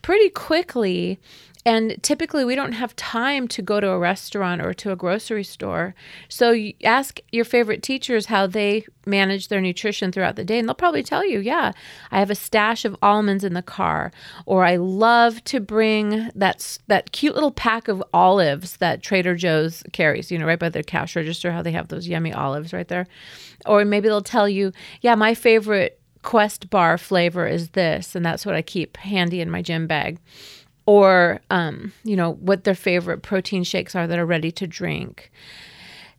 pretty 0.00 0.30
quickly 0.30 1.18
and 1.66 1.96
typically, 2.02 2.44
we 2.44 2.54
don't 2.54 2.72
have 2.72 2.94
time 2.94 3.48
to 3.48 3.62
go 3.62 3.80
to 3.80 3.88
a 3.88 3.98
restaurant 3.98 4.60
or 4.60 4.74
to 4.74 4.92
a 4.92 4.96
grocery 4.96 5.44
store. 5.44 5.94
So, 6.28 6.54
ask 6.84 7.20
your 7.32 7.46
favorite 7.46 7.82
teachers 7.82 8.26
how 8.26 8.46
they 8.46 8.84
manage 9.06 9.48
their 9.48 9.62
nutrition 9.62 10.12
throughout 10.12 10.36
the 10.36 10.44
day, 10.44 10.58
and 10.58 10.68
they'll 10.68 10.74
probably 10.74 11.02
tell 11.02 11.26
you, 11.26 11.40
yeah, 11.40 11.72
I 12.10 12.18
have 12.18 12.30
a 12.30 12.34
stash 12.34 12.84
of 12.84 12.96
almonds 13.00 13.44
in 13.44 13.54
the 13.54 13.62
car, 13.62 14.12
or 14.44 14.66
I 14.66 14.76
love 14.76 15.42
to 15.44 15.58
bring 15.58 16.30
that, 16.34 16.78
that 16.88 17.12
cute 17.12 17.34
little 17.34 17.52
pack 17.52 17.88
of 17.88 18.04
olives 18.12 18.76
that 18.76 19.02
Trader 19.02 19.34
Joe's 19.34 19.82
carries, 19.92 20.30
you 20.30 20.38
know, 20.38 20.46
right 20.46 20.58
by 20.58 20.68
their 20.68 20.82
cash 20.82 21.16
register, 21.16 21.50
how 21.50 21.62
they 21.62 21.72
have 21.72 21.88
those 21.88 22.06
yummy 22.06 22.32
olives 22.34 22.74
right 22.74 22.88
there. 22.88 23.06
Or 23.64 23.86
maybe 23.86 24.08
they'll 24.08 24.20
tell 24.20 24.50
you, 24.50 24.72
yeah, 25.00 25.14
my 25.14 25.34
favorite 25.34 25.98
Quest 26.20 26.70
bar 26.70 26.96
flavor 26.96 27.46
is 27.46 27.70
this, 27.70 28.14
and 28.14 28.24
that's 28.24 28.46
what 28.46 28.54
I 28.54 28.62
keep 28.62 28.96
handy 28.96 29.42
in 29.42 29.50
my 29.50 29.60
gym 29.60 29.86
bag 29.86 30.18
or 30.86 31.40
um, 31.50 31.92
you 32.04 32.16
know 32.16 32.32
what 32.32 32.64
their 32.64 32.74
favorite 32.74 33.22
protein 33.22 33.64
shakes 33.64 33.94
are 33.94 34.06
that 34.06 34.18
are 34.18 34.26
ready 34.26 34.50
to 34.52 34.66
drink. 34.66 35.30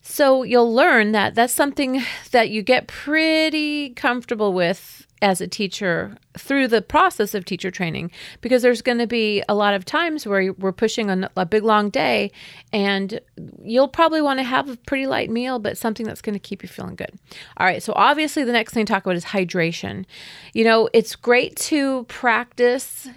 So 0.08 0.44
you'll 0.44 0.74
learn 0.74 1.14
that 1.14 1.34
that's 1.34 1.54
something 1.54 2.04
that 2.32 2.50
you 2.52 2.62
get 2.62 2.88
pretty 2.88 3.90
comfortable 3.92 4.54
with 4.54 5.06
as 5.22 5.42
a 5.42 5.48
teacher 5.48 6.16
through 6.38 6.68
the 6.68 6.82
process 6.82 7.34
of 7.34 7.46
teacher 7.46 7.72
training 7.72 8.12
because 8.42 8.62
there's 8.62 8.84
going 8.84 8.98
to 9.00 9.08
be 9.08 9.42
a 9.50 9.56
lot 9.56 9.74
of 9.74 9.84
times 9.86 10.28
where 10.28 10.54
we're 10.54 10.72
pushing 10.72 11.10
a, 11.10 11.30
a 11.38 11.46
big 11.46 11.64
long 11.64 11.90
day 11.90 12.32
and 12.72 13.20
you'll 13.64 13.88
probably 13.88 14.22
want 14.22 14.40
to 14.40 14.44
have 14.44 14.70
a 14.70 14.78
pretty 14.86 15.08
light 15.08 15.32
meal 15.32 15.58
but 15.58 15.78
something 15.78 16.06
that's 16.06 16.22
going 16.22 16.34
to 16.34 16.40
keep 16.40 16.62
you 16.62 16.70
feeling 16.70 16.96
good. 16.96 17.12
All 17.58 17.66
right 17.66 17.82
so 17.82 17.94
obviously 17.96 18.44
the 18.44 18.52
next 18.52 18.74
thing 18.74 18.86
to 18.86 18.94
talk 18.94 19.04
about 19.04 19.16
is 19.16 19.26
hydration. 19.26 20.06
You 20.54 20.66
know 20.66 20.90
it's 20.94 21.16
great 21.16 21.56
to 21.58 22.04
practice 22.04 23.08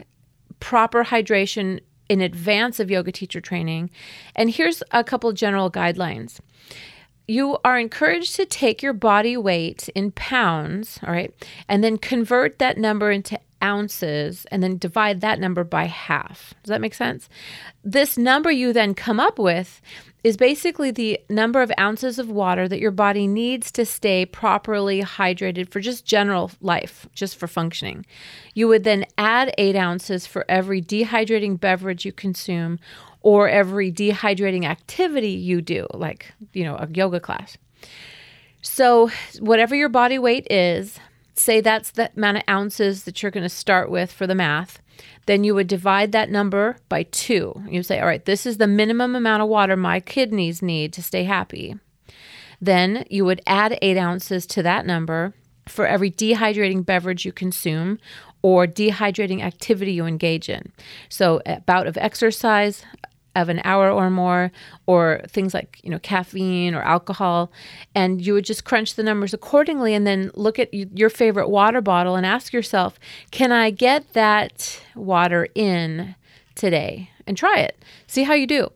proper 0.61 1.05
hydration 1.05 1.81
in 2.09 2.21
advance 2.21 2.81
of 2.81 2.91
yoga 2.91 3.13
teacher 3.13 3.41
training. 3.41 3.91
And 4.35 4.51
here's 4.51 4.83
a 4.93 5.05
couple 5.05 5.33
general 5.33 5.71
guidelines. 5.71 6.41
You 7.31 7.59
are 7.63 7.79
encouraged 7.79 8.37
to 8.37 8.47
take 8.47 8.83
your 8.83 8.95
body 8.95 9.37
weight 9.37 9.91
in 9.91 10.13
pounds, 10.13 10.99
all 11.07 11.13
right, 11.13 11.33
and 11.69 11.85
then 11.85 11.99
convert 11.99 12.59
that 12.59 12.79
number 12.79 13.11
into 13.11 13.39
ounces 13.63 14.47
and 14.51 14.63
then 14.63 14.79
divide 14.79 15.21
that 15.21 15.39
number 15.39 15.63
by 15.63 15.85
half. 15.85 16.55
Does 16.63 16.71
that 16.71 16.81
make 16.81 16.95
sense? 16.95 17.29
This 17.85 18.17
number 18.17 18.51
you 18.51 18.73
then 18.73 18.95
come 18.95 19.21
up 19.21 19.39
with 19.39 19.83
is 20.25 20.37
basically 20.37 20.91
the 20.91 21.19
number 21.29 21.63
of 21.63 21.71
ounces 21.79 22.19
of 22.19 22.31
water 22.31 22.67
that 22.67 22.81
your 22.81 22.91
body 22.91 23.27
needs 23.27 23.71
to 23.73 23.85
stay 23.87 24.27
properly 24.27 25.01
hydrated 25.03 25.71
for 25.71 25.81
just 25.81 26.05
general 26.05 26.51
life, 26.61 27.07
just 27.15 27.37
for 27.37 27.47
functioning. 27.47 28.05
You 28.55 28.69
would 28.69 28.85
then 28.85 29.05
add 29.17 29.55
eight 29.59 29.77
ounces 29.77 30.27
for 30.27 30.45
every 30.49 30.83
dehydrating 30.83 31.61
beverage 31.61 32.05
you 32.05 32.13
consume 32.13 32.79
or 33.29 33.49
every 33.49 33.93
dehydrating 33.93 34.65
activity 34.65 35.33
you 35.33 35.61
do, 35.61 35.87
like, 35.93 36.33
you 36.55 36.65
know, 36.65 36.77
a 36.77 36.89
yoga 36.93 37.21
class. 37.21 37.59
So, 38.63 39.11
whatever 39.39 39.75
your 39.75 39.91
body 39.91 40.19
weight 40.19 40.47
is, 40.51 40.99
say 41.35 41.61
that's 41.61 41.91
the 41.91 42.11
amount 42.17 42.39
of 42.39 42.43
ounces 42.49 43.05
that 43.05 43.23
you're 43.23 43.31
going 43.31 43.43
to 43.43 43.49
start 43.65 43.91
with 43.91 44.11
for 44.11 44.27
the 44.27 44.35
math 44.35 44.81
then 45.29 45.45
you 45.45 45.55
would 45.55 45.67
divide 45.67 46.13
that 46.13 46.31
number 46.31 46.79
by 46.89 47.03
two. 47.03 47.63
You 47.69 47.83
say, 47.83 48.01
all 48.01 48.07
right, 48.07 48.25
this 48.25 48.47
is 48.47 48.57
the 48.57 48.67
minimum 48.67 49.15
amount 49.15 49.43
of 49.43 49.49
water 49.49 49.77
my 49.77 50.01
kidneys 50.01 50.63
need 50.63 50.95
to 50.95 51.03
stay 51.03 51.25
happy. 51.25 51.77
Then 52.63 53.05
you 53.11 53.27
would 53.27 53.43
add 53.47 53.79
eight 53.83 53.99
ounces 53.99 54.47
to 54.47 54.63
that 54.63 54.87
number 54.87 55.35
for 55.69 55.87
every 55.87 56.11
dehydrating 56.11 56.85
beverage 56.85 57.27
you 57.27 57.33
consume 57.33 57.99
or 58.41 58.67
dehydrating 58.67 59.43
activity 59.43 59.93
you 59.93 60.07
engage 60.07 60.49
in. 60.49 60.73
So, 61.11 61.43
a 61.45 61.61
bout 61.61 61.87
of 61.87 61.99
exercise, 61.99 62.85
of 63.41 63.49
an 63.49 63.61
hour 63.65 63.91
or 63.91 64.11
more 64.11 64.51
or 64.87 65.23
things 65.29 65.55
like 65.55 65.81
you 65.83 65.91
know 65.91 65.99
caffeine 65.99 66.75
or 66.75 66.83
alcohol 66.83 67.51
and 67.95 68.25
you 68.25 68.35
would 68.35 68.45
just 68.45 68.65
crunch 68.65 68.95
the 68.95 69.03
numbers 69.03 69.33
accordingly 69.33 69.95
and 69.95 70.07
then 70.07 70.31
look 70.35 70.59
at 70.59 70.73
your 70.73 71.11
favorite 71.11 71.49
water 71.49 71.81
bottle 71.81 72.17
and 72.17 72.27
ask 72.27 72.53
yourself 72.53 72.99
can 73.31 73.53
i 73.53 73.71
get 73.71 74.13
that 74.13 74.81
water 74.95 75.49
in 75.55 76.15
today? 76.59 77.11
And 77.27 77.37
try 77.37 77.59
it. 77.61 77.83
See 78.07 78.25
how 78.25 78.35
you 78.35 78.47
do. 78.47 78.71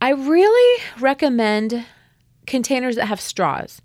I 0.00 0.10
really 0.10 0.82
recommend 1.00 1.84
containers 2.46 2.94
that 2.96 3.06
have 3.06 3.20
straws 3.20 3.80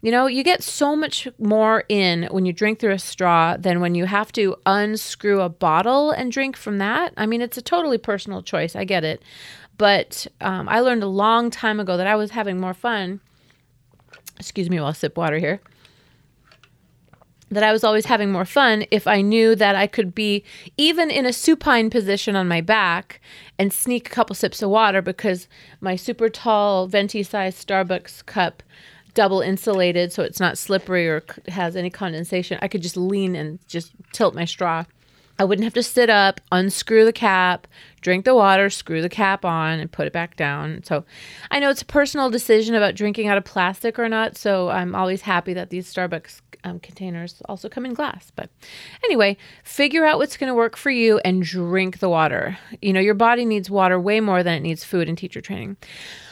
you 0.00 0.12
know, 0.12 0.26
you 0.26 0.44
get 0.44 0.62
so 0.62 0.94
much 0.94 1.26
more 1.38 1.84
in 1.88 2.28
when 2.30 2.46
you 2.46 2.52
drink 2.52 2.78
through 2.78 2.92
a 2.92 2.98
straw 2.98 3.56
than 3.56 3.80
when 3.80 3.96
you 3.96 4.04
have 4.04 4.30
to 4.32 4.56
unscrew 4.64 5.40
a 5.40 5.48
bottle 5.48 6.12
and 6.12 6.30
drink 6.30 6.56
from 6.56 6.78
that. 6.78 7.12
I 7.16 7.26
mean, 7.26 7.42
it's 7.42 7.58
a 7.58 7.62
totally 7.62 7.98
personal 7.98 8.42
choice. 8.42 8.76
I 8.76 8.84
get 8.84 9.02
it. 9.02 9.22
But 9.76 10.26
um, 10.40 10.68
I 10.68 10.80
learned 10.80 11.02
a 11.02 11.08
long 11.08 11.50
time 11.50 11.80
ago 11.80 11.96
that 11.96 12.06
I 12.06 12.14
was 12.14 12.30
having 12.30 12.60
more 12.60 12.74
fun. 12.74 13.20
Excuse 14.38 14.70
me 14.70 14.78
while 14.78 14.90
I 14.90 14.92
sip 14.92 15.16
water 15.16 15.38
here. 15.38 15.60
That 17.50 17.62
I 17.62 17.72
was 17.72 17.82
always 17.82 18.04
having 18.06 18.30
more 18.30 18.44
fun 18.44 18.84
if 18.90 19.06
I 19.06 19.20
knew 19.20 19.56
that 19.56 19.74
I 19.74 19.86
could 19.86 20.14
be 20.14 20.44
even 20.76 21.10
in 21.10 21.26
a 21.26 21.32
supine 21.32 21.90
position 21.90 22.36
on 22.36 22.46
my 22.46 22.60
back 22.60 23.20
and 23.58 23.72
sneak 23.72 24.06
a 24.06 24.10
couple 24.10 24.36
sips 24.36 24.62
of 24.62 24.70
water 24.70 25.00
because 25.00 25.48
my 25.80 25.96
super 25.96 26.28
tall 26.28 26.86
venti 26.86 27.22
sized 27.22 27.66
Starbucks 27.66 28.26
cup 28.26 28.62
double 29.18 29.40
insulated 29.40 30.12
so 30.12 30.22
it's 30.22 30.38
not 30.38 30.56
slippery 30.56 31.08
or 31.08 31.24
has 31.48 31.74
any 31.74 31.90
condensation. 31.90 32.56
I 32.62 32.68
could 32.68 32.82
just 32.82 32.96
lean 32.96 33.34
and 33.34 33.58
just 33.66 33.90
tilt 34.12 34.32
my 34.32 34.44
straw. 34.44 34.84
I 35.40 35.44
wouldn't 35.44 35.64
have 35.64 35.74
to 35.74 35.82
sit 35.82 36.08
up, 36.08 36.40
unscrew 36.52 37.04
the 37.04 37.12
cap, 37.12 37.66
drink 38.00 38.24
the 38.24 38.36
water, 38.36 38.70
screw 38.70 39.02
the 39.02 39.08
cap 39.08 39.44
on, 39.44 39.80
and 39.80 39.90
put 39.90 40.06
it 40.06 40.12
back 40.12 40.36
down. 40.36 40.84
So 40.84 41.04
I 41.50 41.58
know 41.58 41.68
it's 41.68 41.82
a 41.82 41.86
personal 41.86 42.30
decision 42.30 42.76
about 42.76 42.94
drinking 42.94 43.26
out 43.26 43.36
of 43.36 43.44
plastic 43.44 43.98
or 43.98 44.08
not. 44.08 44.36
So 44.36 44.68
I'm 44.68 44.94
always 44.94 45.22
happy 45.22 45.52
that 45.52 45.70
these 45.70 45.92
Starbucks 45.92 46.40
um, 46.62 46.78
containers 46.78 47.42
also 47.48 47.68
come 47.68 47.86
in 47.86 47.94
glass. 47.94 48.30
But 48.36 48.50
anyway, 49.02 49.36
figure 49.64 50.06
out 50.06 50.18
what's 50.18 50.36
going 50.36 50.48
to 50.48 50.54
work 50.54 50.76
for 50.76 50.90
you 50.90 51.18
and 51.24 51.42
drink 51.42 51.98
the 51.98 52.08
water. 52.08 52.56
You 52.80 52.92
know, 52.92 53.00
your 53.00 53.14
body 53.14 53.44
needs 53.44 53.68
water 53.68 53.98
way 53.98 54.20
more 54.20 54.44
than 54.44 54.54
it 54.54 54.60
needs 54.60 54.84
food 54.84 55.08
in 55.08 55.16
teacher 55.16 55.40
training. 55.40 55.76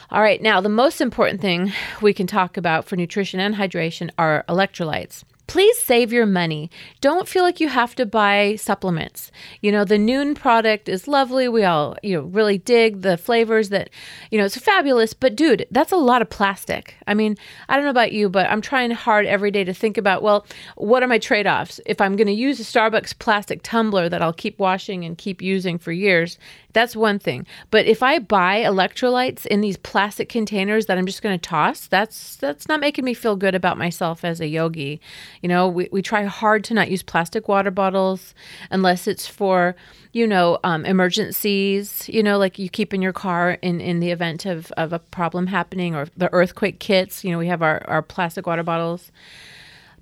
All 0.09 0.23
right, 0.23 0.41
now 0.41 0.61
the 0.61 0.69
most 0.69 1.01
important 1.01 1.41
thing 1.41 1.73
we 2.01 2.15
can 2.15 2.29
talk 2.29 2.57
about 2.57 2.85
for 2.85 2.95
nutrition 2.95 3.41
and 3.41 3.57
hydration 3.57 4.11
are 4.17 4.45
electrolytes 4.49 5.25
please 5.47 5.79
save 5.79 6.13
your 6.13 6.27
money. 6.27 6.71
Don't 7.01 7.29
feel 7.29 7.43
like 7.43 7.61
you 7.61 7.69
have 7.69 7.95
to 7.97 8.07
buy 8.07 8.57
supplements. 8.57 9.31
You 9.61 9.73
know, 9.73 9.85
the 9.85 9.97
Nuun 9.97 10.35
product 10.35 10.89
is 10.89 11.07
lovely. 11.07 11.49
We 11.49 11.65
all, 11.65 11.97
you 12.03 12.17
know, 12.17 12.23
really 12.23 12.59
dig 12.59 13.03
the 13.03 13.17
flavors 13.17 13.69
that, 13.69 13.91
you 14.31 14.39
know, 14.39 14.45
it's 14.45 14.57
fabulous. 14.57 15.15
But 15.15 15.37
dude, 15.37 15.67
that's 15.71 15.93
a 15.93 15.97
lot 15.97 16.23
of 16.23 16.31
plastic. 16.31 16.97
I 17.07 17.15
mean, 17.15 17.37
I 17.69 17.77
don't 17.77 17.85
know 17.85 17.91
about 17.91 18.13
you, 18.13 18.29
but 18.29 18.51
I'm 18.51 18.61
trying 18.61 18.91
hard 18.91 19.27
every 19.27 19.51
day 19.51 19.65
to 19.65 19.75
think 19.75 19.97
about, 19.97 20.23
well, 20.23 20.47
what 20.77 21.03
are 21.03 21.09
my 21.09 21.19
trade 21.19 21.47
offs? 21.47 21.81
If 21.87 22.01
I'm 22.01 22.17
going 22.17 22.27
to 22.27 22.33
use 22.33 22.61
a 22.61 22.65
Starbucks 22.65 23.19
plastic 23.19 23.63
tumbler 23.63 24.09
that 24.09 24.23
I'll 24.23 24.33
keep 24.33 24.59
washing 24.59 25.05
and 25.05 25.17
keep 25.17 25.41
using 25.41 25.79
for 25.79 25.93
years, 25.93 26.39
that's 26.77 26.95
one 26.95 27.19
thing. 27.19 27.47
But 27.71 27.87
if 27.87 28.03
I 28.03 28.19
buy 28.19 28.63
electrolytes 28.63 29.47
in 29.47 29.63
these 29.63 29.79
plastic 29.79 30.29
containers 30.29 30.85
that 30.87 30.99
I'm 30.99 31.07
just 31.07 31.23
going 31.23 31.39
to 31.39 31.49
toss, 31.49 31.87
that's 31.87 32.37
that's 32.37 32.69
not 32.69 32.81
making 32.81 33.07
me 33.07 33.15
feel 33.15 33.35
good 33.35 33.55
about 33.55 33.79
myself 33.79 34.27
as 34.27 34.41
a 34.41 34.47
yogi. 34.47 35.01
You 35.43 35.49
know, 35.49 35.69
we, 35.69 35.89
we 35.93 36.03
try 36.03 36.25
hard 36.25 36.65
to 36.65 36.75
not 36.75 36.91
use 36.91 37.03
plastic 37.03 37.49
water 37.49 37.71
bottles 37.71 38.35
unless 38.71 39.07
it's 39.07 39.27
for, 39.27 39.77
you 40.13 40.27
know, 40.27 40.59
um, 40.65 40.85
emergencies, 40.85 42.09
you 42.09 42.23
know, 42.23 42.39
like 42.39 42.59
you 42.59 42.69
keep 42.69 42.95
in 42.95 43.03
your 43.03 43.13
car 43.13 43.53
in, 43.63 43.81
in 43.81 44.01
the 44.01 44.11
event 44.11 44.47
of, 44.47 44.73
of 44.73 44.93
a 44.93 44.99
problem 44.99 45.49
happening 45.49 45.95
or 45.95 46.07
the 46.17 46.33
earthquake 46.33 46.79
kits. 46.79 47.25
You 47.25 47.31
know, 47.31 47.39
we 47.39 47.49
have 47.49 47.63
our, 47.63 47.83
our 47.89 48.03
plastic 48.03 48.47
water 48.47 48.63
bottles. 48.63 49.11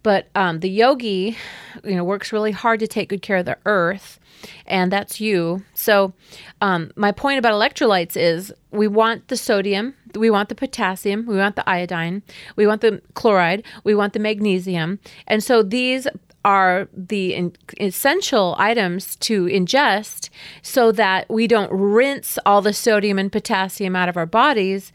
But 0.02 0.28
um, 0.34 0.60
the 0.60 0.68
yogi, 0.68 1.38
you 1.82 1.96
know, 1.96 2.04
works 2.04 2.30
really 2.30 2.52
hard 2.52 2.78
to 2.80 2.86
take 2.86 3.08
good 3.08 3.22
care 3.22 3.38
of 3.38 3.46
the 3.46 3.56
earth, 3.64 4.20
and 4.66 4.92
that's 4.92 5.20
you. 5.20 5.62
So, 5.74 6.12
um, 6.60 6.90
my 6.96 7.12
point 7.12 7.38
about 7.38 7.52
electrolytes 7.52 8.16
is 8.16 8.52
we 8.70 8.88
want 8.88 9.28
the 9.28 9.36
sodium, 9.36 9.94
we 10.14 10.30
want 10.30 10.48
the 10.48 10.54
potassium, 10.54 11.26
we 11.26 11.36
want 11.36 11.56
the 11.56 11.68
iodine, 11.68 12.22
we 12.56 12.66
want 12.66 12.80
the 12.80 13.02
chloride, 13.14 13.64
we 13.84 13.94
want 13.94 14.12
the 14.12 14.18
magnesium, 14.18 14.98
and 15.26 15.42
so 15.42 15.62
these 15.62 16.06
are 16.44 16.88
the 16.94 17.34
in- 17.34 17.56
essential 17.80 18.54
items 18.58 19.16
to 19.16 19.46
ingest 19.46 20.28
so 20.62 20.92
that 20.92 21.28
we 21.30 21.46
don't 21.46 21.72
rinse 21.72 22.38
all 22.44 22.60
the 22.60 22.72
sodium 22.72 23.18
and 23.18 23.32
potassium 23.32 23.96
out 23.96 24.08
of 24.08 24.16
our 24.16 24.26
bodies 24.26 24.92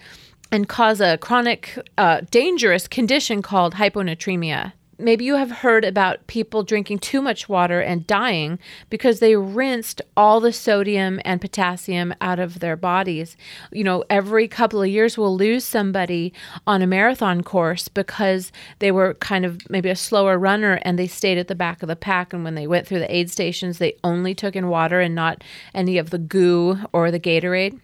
and 0.52 0.68
cause 0.68 1.02
a 1.02 1.18
chronic, 1.18 1.78
uh, 1.98 2.22
dangerous 2.32 2.88
condition 2.88 3.42
called 3.42 3.76
hyponatremia 3.76 4.74
maybe 5.00 5.24
you 5.26 5.36
have 5.36 5.50
heard 5.50 5.86
about 5.86 6.28
people 6.28 6.64
drinking 6.64 7.00
too 7.00 7.22
much 7.22 7.48
water 7.48 7.80
and 7.80 8.06
dying 8.06 8.60
because 8.90 9.20
they 9.20 9.36
rinsed 9.36 10.02
all 10.16 10.40
the 10.40 10.54
sodium 10.54 11.20
and 11.24 11.42
potassium 11.42 12.14
out 12.22 12.40
of 12.40 12.60
their 12.60 12.76
bodies. 12.76 13.38
You 13.72 13.84
know, 13.84 14.04
every 14.10 14.48
couple 14.48 14.82
of 14.82 14.90
years 14.90 15.18
we'll 15.18 15.36
lose 15.36 15.64
somebody 15.64 16.34
on 16.68 16.82
a 16.82 16.88
marathon 16.88 17.44
course 17.44 17.88
because 17.88 18.52
they 18.80 18.92
were 18.92 19.14
kind 19.16 19.46
of 19.46 19.68
maybe 19.70 19.90
a 19.90 19.96
slower 19.96 20.38
runner 20.38 20.80
and 20.84 21.00
they 21.00 21.08
stayed 21.08 21.38
at 21.38 21.48
the 21.48 21.56
back 21.56 21.82
of 21.82 21.88
the 21.88 21.96
pack. 21.96 22.34
And 22.34 22.44
when 22.44 22.56
they 22.56 22.68
went 22.68 22.86
through 22.86 23.00
the 23.00 23.16
aid 23.16 23.32
stations, 23.32 23.78
they 23.78 23.96
only 24.04 24.36
took 24.36 24.56
in 24.56 24.68
water 24.68 25.00
and 25.00 25.16
not 25.16 25.44
any 25.74 25.98
of 25.98 26.10
the 26.10 26.20
goo 26.20 26.78
or 26.92 27.12
the 27.12 27.20
Gatorade 27.20 27.80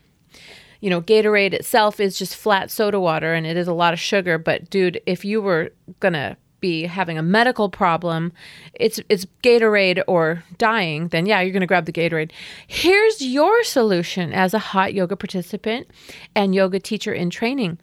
you 0.82 0.92
know, 0.92 1.02
Gatorade 1.02 1.54
itself 1.54 2.00
is 2.00 2.20
just 2.20 2.36
flat 2.36 2.70
soda 2.70 3.00
water 3.00 3.34
and 3.34 3.48
it 3.48 3.58
is 3.58 3.68
a 3.68 3.74
lot 3.74 3.94
of 3.94 4.00
sugar. 4.00 4.38
But 4.38 4.70
dude, 4.70 5.02
if 5.08 5.26
you 5.26 5.42
were 5.42 5.72
gonna 6.00 6.38
be 6.60 6.84
having 6.84 7.18
a 7.18 7.24
medical 7.24 7.70
problem, 7.70 8.32
it's 8.74 9.00
it's 9.10 9.26
Gatorade 9.44 10.02
or 10.08 10.44
dying, 10.58 11.10
then 11.10 11.26
yeah, 11.26 11.42
you're 11.42 11.54
going 11.54 11.62
to 11.62 11.68
grab 11.68 11.86
the 11.86 11.92
Gatorade. 11.92 12.32
Here's 12.68 13.22
your 13.22 13.64
solution 13.64 14.34
as 14.34 14.54
a 14.54 14.60
hot 14.60 14.94
yoga 14.94 15.16
participant 15.16 15.88
and 16.36 16.56
yoga 16.56 16.80
teacher 16.80 17.14
in 17.14 17.30
training. 17.30 17.78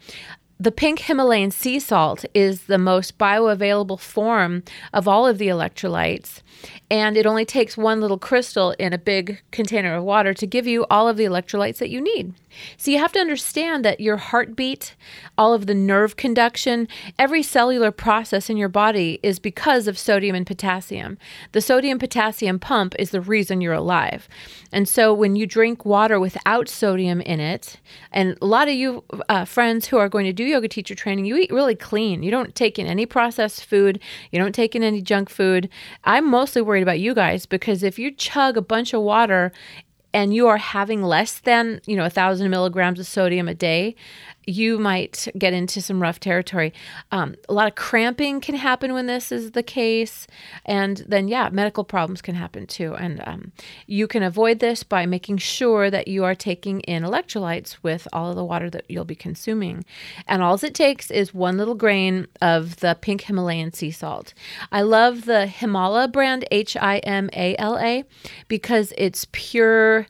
The 0.63 0.71
pink 0.71 1.01
Himalayan 1.01 1.51
sea 1.51 1.81
salt 1.81 2.25
is 2.35 2.67
the 2.67 2.79
most 2.79 3.19
bioavailable 3.19 3.99
form 3.99 4.63
of 4.93 5.09
all 5.09 5.27
of 5.27 5.39
the 5.39 5.49
electrolytes, 5.49 6.41
and 6.89 7.17
it 7.17 7.27
only 7.27 7.45
takes 7.45 7.77
one 7.77 8.01
little 8.01 8.19
crystal 8.19 8.71
in 8.79 8.93
a 8.93 8.99
big 8.99 9.43
container 9.51 9.97
of 9.97 10.05
water 10.05 10.33
to 10.35 10.47
give 10.47 10.69
you 10.69 10.87
all 10.89 11.09
of 11.09 11.17
the 11.17 11.25
electrolytes 11.25 11.79
that 11.79 11.91
you 11.91 12.01
need. 12.01 12.35
So 12.77 12.91
you 12.91 12.99
have 12.99 13.13
to 13.13 13.19
understand 13.19 13.85
that 13.85 14.01
your 14.01 14.17
heartbeat, 14.17 14.95
all 15.37 15.55
of 15.55 15.67
the 15.67 15.75
nerve 15.75 16.17
conduction, 16.17 16.89
every 17.19 17.43
cellular 17.43 17.91
process 17.91 18.51
in 18.51 18.57
your 18.57 18.69
body 18.69 19.19
is 19.23 19.39
because 19.39 19.89
of 19.89 19.99
sodium 19.99 20.37
and 20.37 20.47
potassium. 20.47 21.19
The 21.53 21.61
sodium 21.61 21.99
potassium 21.99 22.59
pump 22.59 22.95
is 22.99 23.11
the 23.11 23.21
reason 23.21 23.61
you're 23.61 23.73
alive. 23.73 24.29
And 24.73 24.89
so 24.89 25.13
when 25.13 25.37
you 25.37 25.47
drink 25.47 25.85
water 25.85 26.19
without 26.19 26.69
sodium 26.69 27.21
in 27.21 27.41
it, 27.41 27.81
and 28.11 28.37
a 28.41 28.47
lot 28.47 28.69
of 28.69 28.75
you 28.75 29.05
uh, 29.29 29.45
friends 29.45 29.87
who 29.87 29.99
are 29.99 30.09
going 30.09 30.27
to 30.27 30.33
do 30.33 30.45
yoga 30.45 30.69
teacher 30.69 30.95
training, 30.95 31.25
you 31.25 31.37
eat 31.37 31.53
really 31.53 31.75
clean. 31.75 32.23
You 32.23 32.31
don't 32.31 32.55
take 32.55 32.79
in 32.79 32.87
any 32.87 33.07
processed 33.07 33.65
food, 33.65 34.01
you 34.31 34.39
don't 34.39 34.55
take 34.55 34.75
in 34.75 34.83
any 34.83 35.03
junk 35.03 35.29
food. 35.29 35.69
I'm 36.05 36.29
mostly 36.29 36.63
worried 36.63 36.83
about 36.83 37.01
you 37.01 37.15
guys 37.15 37.47
because 37.47 37.83
if 37.83 37.99
you 37.99 38.11
chug 38.11 38.57
a 38.57 38.63
bunch 38.63 38.93
of 38.95 39.03
water 39.03 39.53
and 40.15 40.35
you 40.35 40.49
are 40.49 40.59
having 40.59 41.03
less 41.03 41.39
than 41.41 41.81
you 41.87 41.97
know 41.97 42.05
a 42.05 42.11
thousand 42.11 42.51
milligrams 42.51 43.01
of 43.01 43.07
sodium 43.07 43.49
a 43.49 43.55
day 43.55 43.95
you 44.47 44.79
might 44.79 45.29
get 45.37 45.53
into 45.53 45.81
some 45.81 46.01
rough 46.01 46.19
territory. 46.21 46.73
Um, 47.11 47.35
a 47.49 47.53
lot 47.53 47.69
of 47.69 47.75
cramping 47.75 48.41
can 48.41 48.55
happen 48.55 48.93
when 48.93 49.07
this 49.07 49.31
is 49.31 49.53
the 49.53 49.63
case. 49.63 50.27
And 50.65 51.05
then, 51.07 51.29
yeah, 51.29 51.49
medical 51.51 51.85
problems 51.85 52.23
can 52.23 52.35
happen 52.35 52.67
too. 52.67 52.95
And 52.95 53.23
um, 53.27 53.53
you 53.87 54.07
can 54.07 54.23
avoid 54.23 54.59
this 54.59 54.83
by 54.83 55.07
making 55.07 55.39
sure 55.39 55.91
that 55.91 56.09
you 56.09 56.25
are 56.25 56.35
taking 56.35 56.81
in 56.81 57.03
electrolytes 57.03 57.77
with 57.83 58.09
all 58.13 58.31
of 58.31 58.37
the 58.37 58.45
water 58.45 58.71
that 58.71 58.85
you'll 58.89 59.05
be 59.05 59.15
consuming. 59.15 59.85
And 60.27 60.43
all 60.43 60.63
it 60.63 60.75
takes 60.75 61.11
is 61.11 61.35
one 61.35 61.57
little 61.57 61.75
grain 61.75 62.27
of 62.41 62.77
the 62.77 62.97
pink 63.01 63.23
Himalayan 63.23 63.73
sea 63.73 63.91
salt. 63.91 64.35
I 64.71 64.83
love 64.83 65.25
the 65.25 65.51
Himala 65.53 66.13
brand, 66.13 66.45
H 66.51 66.77
I 66.77 66.99
M 66.99 67.31
A 67.33 67.57
L 67.59 67.79
A, 67.79 68.05
because 68.49 68.93
it's 68.97 69.27
pure 69.33 70.07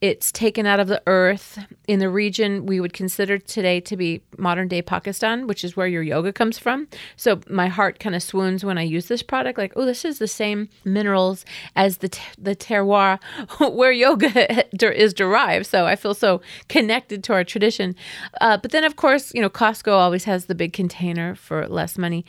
it's 0.00 0.30
taken 0.30 0.66
out 0.66 0.80
of 0.80 0.88
the 0.88 1.02
earth 1.06 1.58
in 1.86 1.98
the 1.98 2.08
region 2.08 2.66
we 2.66 2.80
would 2.80 2.92
consider 2.92 3.38
today 3.38 3.80
to 3.80 3.96
be 3.96 4.22
modern 4.38 4.68
day 4.68 4.82
Pakistan, 4.82 5.46
which 5.46 5.64
is 5.64 5.76
where 5.76 5.86
your 5.86 6.02
yoga 6.02 6.32
comes 6.32 6.58
from. 6.58 6.88
So 7.16 7.40
my 7.48 7.68
heart 7.68 7.98
kind 7.98 8.14
of 8.14 8.22
swoons 8.22 8.64
when 8.64 8.78
I 8.78 8.82
use 8.82 9.08
this 9.08 9.22
product. 9.22 9.58
Like, 9.58 9.72
oh, 9.76 9.84
this 9.84 10.04
is 10.04 10.18
the 10.18 10.28
same 10.28 10.68
minerals 10.84 11.44
as 11.76 11.98
the 11.98 12.16
the 12.38 12.56
terroir 12.56 13.18
where 13.74 13.92
yoga 13.92 14.64
is 14.94 15.14
derived. 15.14 15.66
So 15.66 15.86
I 15.86 15.96
feel 15.96 16.14
so 16.14 16.40
connected 16.68 17.22
to 17.24 17.32
our 17.32 17.44
tradition. 17.44 17.94
Uh, 18.40 18.56
but 18.56 18.70
then, 18.70 18.84
of 18.84 18.96
course, 18.96 19.34
you 19.34 19.40
know, 19.40 19.50
Costco 19.50 19.92
always 19.92 20.24
has 20.24 20.46
the 20.46 20.54
big 20.54 20.72
container 20.72 21.34
for 21.34 21.66
less 21.68 21.98
money. 21.98 22.24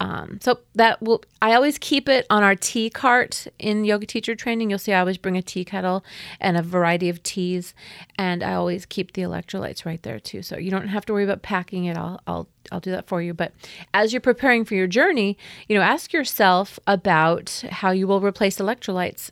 Um, 0.00 0.38
so 0.40 0.60
that 0.74 1.02
will, 1.02 1.22
I 1.42 1.54
always 1.54 1.78
keep 1.78 2.08
it 2.08 2.26
on 2.30 2.42
our 2.42 2.54
tea 2.54 2.88
cart 2.88 3.46
in 3.58 3.84
yoga 3.84 4.06
teacher 4.06 4.34
training. 4.34 4.70
You'll 4.70 4.78
see 4.78 4.92
I 4.92 5.00
always 5.00 5.18
bring 5.18 5.36
a 5.36 5.42
tea 5.42 5.64
kettle 5.64 6.04
and 6.40 6.56
a 6.56 6.62
variety 6.62 7.08
of 7.08 7.22
teas, 7.22 7.74
and 8.16 8.42
I 8.42 8.54
always 8.54 8.86
keep 8.86 8.97
the 9.12 9.22
electrolytes 9.22 9.84
right 9.84 10.02
there 10.02 10.20
too. 10.20 10.42
So 10.42 10.56
you 10.56 10.70
don't 10.70 10.88
have 10.88 11.06
to 11.06 11.12
worry 11.12 11.24
about 11.24 11.42
packing 11.42 11.84
it. 11.86 11.96
I'll, 11.96 12.20
I'll, 12.26 12.48
I'll 12.70 12.80
do 12.80 12.90
that 12.90 13.08
for 13.08 13.22
you. 13.22 13.34
But 13.34 13.52
as 13.94 14.12
you're 14.12 14.20
preparing 14.20 14.64
for 14.64 14.74
your 14.74 14.86
journey, 14.86 15.38
you 15.68 15.76
know, 15.76 15.82
ask 15.82 16.12
yourself 16.12 16.78
about 16.86 17.64
how 17.70 17.90
you 17.90 18.06
will 18.06 18.20
replace 18.20 18.58
electrolytes. 18.58 19.30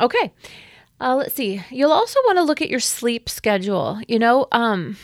Okay. 0.00 0.32
Uh, 1.00 1.14
let's 1.14 1.34
see. 1.34 1.62
You'll 1.70 1.92
also 1.92 2.18
want 2.24 2.38
to 2.38 2.42
look 2.42 2.62
at 2.62 2.70
your 2.70 2.80
sleep 2.80 3.28
schedule. 3.28 4.00
You 4.08 4.18
know, 4.18 4.46
um, 4.52 4.96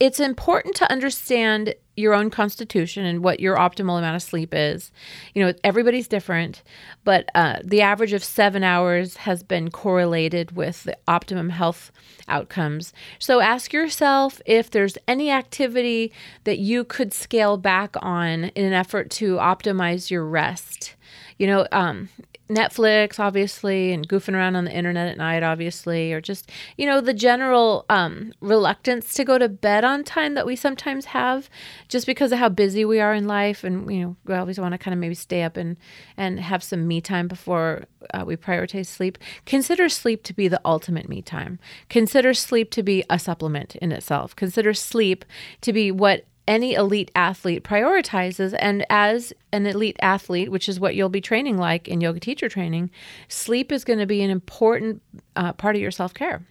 it's 0.00 0.18
important 0.18 0.74
to 0.76 0.90
understand 0.90 1.74
your 1.94 2.14
own 2.14 2.30
constitution 2.30 3.04
and 3.04 3.22
what 3.22 3.40
your 3.40 3.56
optimal 3.56 3.98
amount 3.98 4.16
of 4.16 4.22
sleep 4.22 4.54
is. 4.54 4.90
You 5.34 5.44
know, 5.44 5.52
everybody's 5.62 6.08
different, 6.08 6.62
but 7.04 7.28
uh, 7.34 7.58
the 7.62 7.82
average 7.82 8.14
of 8.14 8.24
seven 8.24 8.64
hours 8.64 9.18
has 9.18 9.42
been 9.42 9.70
correlated 9.70 10.56
with 10.56 10.84
the 10.84 10.96
optimum 11.06 11.50
health 11.50 11.92
outcomes. 12.26 12.94
So 13.18 13.40
ask 13.40 13.74
yourself 13.74 14.40
if 14.46 14.70
there's 14.70 14.96
any 15.06 15.30
activity 15.30 16.12
that 16.44 16.58
you 16.58 16.84
could 16.84 17.12
scale 17.12 17.58
back 17.58 17.94
on 18.00 18.44
in 18.44 18.64
an 18.64 18.72
effort 18.72 19.10
to 19.10 19.36
optimize 19.36 20.10
your 20.10 20.24
rest. 20.24 20.96
You 21.38 21.46
know, 21.46 21.66
um, 21.72 22.08
Netflix, 22.50 23.18
obviously, 23.20 23.92
and 23.92 24.08
goofing 24.08 24.34
around 24.34 24.56
on 24.56 24.64
the 24.64 24.72
internet 24.72 25.06
at 25.08 25.16
night, 25.16 25.42
obviously, 25.42 26.12
or 26.12 26.20
just, 26.20 26.50
you 26.76 26.84
know, 26.84 27.00
the 27.00 27.14
general 27.14 27.86
um, 27.88 28.32
reluctance 28.40 29.14
to 29.14 29.24
go 29.24 29.38
to 29.38 29.48
bed 29.48 29.84
on 29.84 30.02
time 30.02 30.34
that 30.34 30.46
we 30.46 30.56
sometimes 30.56 31.06
have 31.06 31.48
just 31.88 32.06
because 32.06 32.32
of 32.32 32.38
how 32.38 32.48
busy 32.48 32.84
we 32.84 33.00
are 33.00 33.14
in 33.14 33.26
life. 33.26 33.62
And, 33.62 33.90
you 33.92 34.00
know, 34.02 34.16
we 34.24 34.34
always 34.34 34.58
want 34.58 34.72
to 34.72 34.78
kind 34.78 34.92
of 34.92 34.98
maybe 34.98 35.14
stay 35.14 35.42
up 35.42 35.56
and, 35.56 35.76
and 36.16 36.40
have 36.40 36.62
some 36.62 36.88
me 36.88 37.00
time 37.00 37.28
before 37.28 37.84
uh, 38.12 38.24
we 38.26 38.36
prioritize 38.36 38.86
sleep. 38.86 39.16
Consider 39.46 39.88
sleep 39.88 40.24
to 40.24 40.34
be 40.34 40.48
the 40.48 40.60
ultimate 40.64 41.08
me 41.08 41.22
time. 41.22 41.58
Consider 41.88 42.34
sleep 42.34 42.70
to 42.72 42.82
be 42.82 43.04
a 43.08 43.18
supplement 43.18 43.76
in 43.76 43.92
itself. 43.92 44.34
Consider 44.34 44.74
sleep 44.74 45.24
to 45.60 45.72
be 45.72 45.90
what 45.92 46.26
any 46.50 46.74
elite 46.74 47.12
athlete 47.14 47.62
prioritizes. 47.62 48.56
And 48.58 48.84
as 48.90 49.32
an 49.52 49.66
elite 49.66 49.96
athlete, 50.02 50.50
which 50.50 50.68
is 50.68 50.80
what 50.80 50.96
you'll 50.96 51.08
be 51.08 51.20
training 51.20 51.56
like 51.56 51.86
in 51.86 52.00
yoga 52.00 52.18
teacher 52.18 52.48
training, 52.48 52.90
sleep 53.28 53.70
is 53.70 53.84
going 53.84 54.00
to 54.00 54.06
be 54.06 54.20
an 54.20 54.30
important 54.30 55.00
uh, 55.36 55.52
part 55.52 55.76
of 55.76 55.80
your 55.80 55.92
self 55.92 56.12
care. 56.12 56.44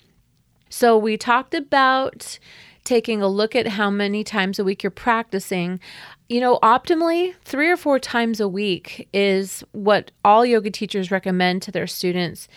So 0.69 0.97
we 0.97 1.17
talked 1.17 1.53
about 1.53 2.39
taking 2.85 3.21
a 3.21 3.27
look 3.27 3.55
at 3.55 3.67
how 3.67 3.89
many 3.89 4.23
times 4.23 4.57
a 4.57 4.63
week 4.63 4.83
you're 4.83 4.89
practicing. 4.89 5.81
You 6.29 6.39
know, 6.39 6.59
optimally, 6.63 7.35
three 7.43 7.69
or 7.69 7.75
four 7.75 7.99
times 7.99 8.39
a 8.39 8.47
week 8.47 9.09
is 9.11 9.65
what 9.73 10.11
all 10.23 10.45
yoga 10.45 10.71
teachers 10.71 11.11
recommend 11.11 11.61
to 11.63 11.71
their 11.71 11.87
students 11.87 12.47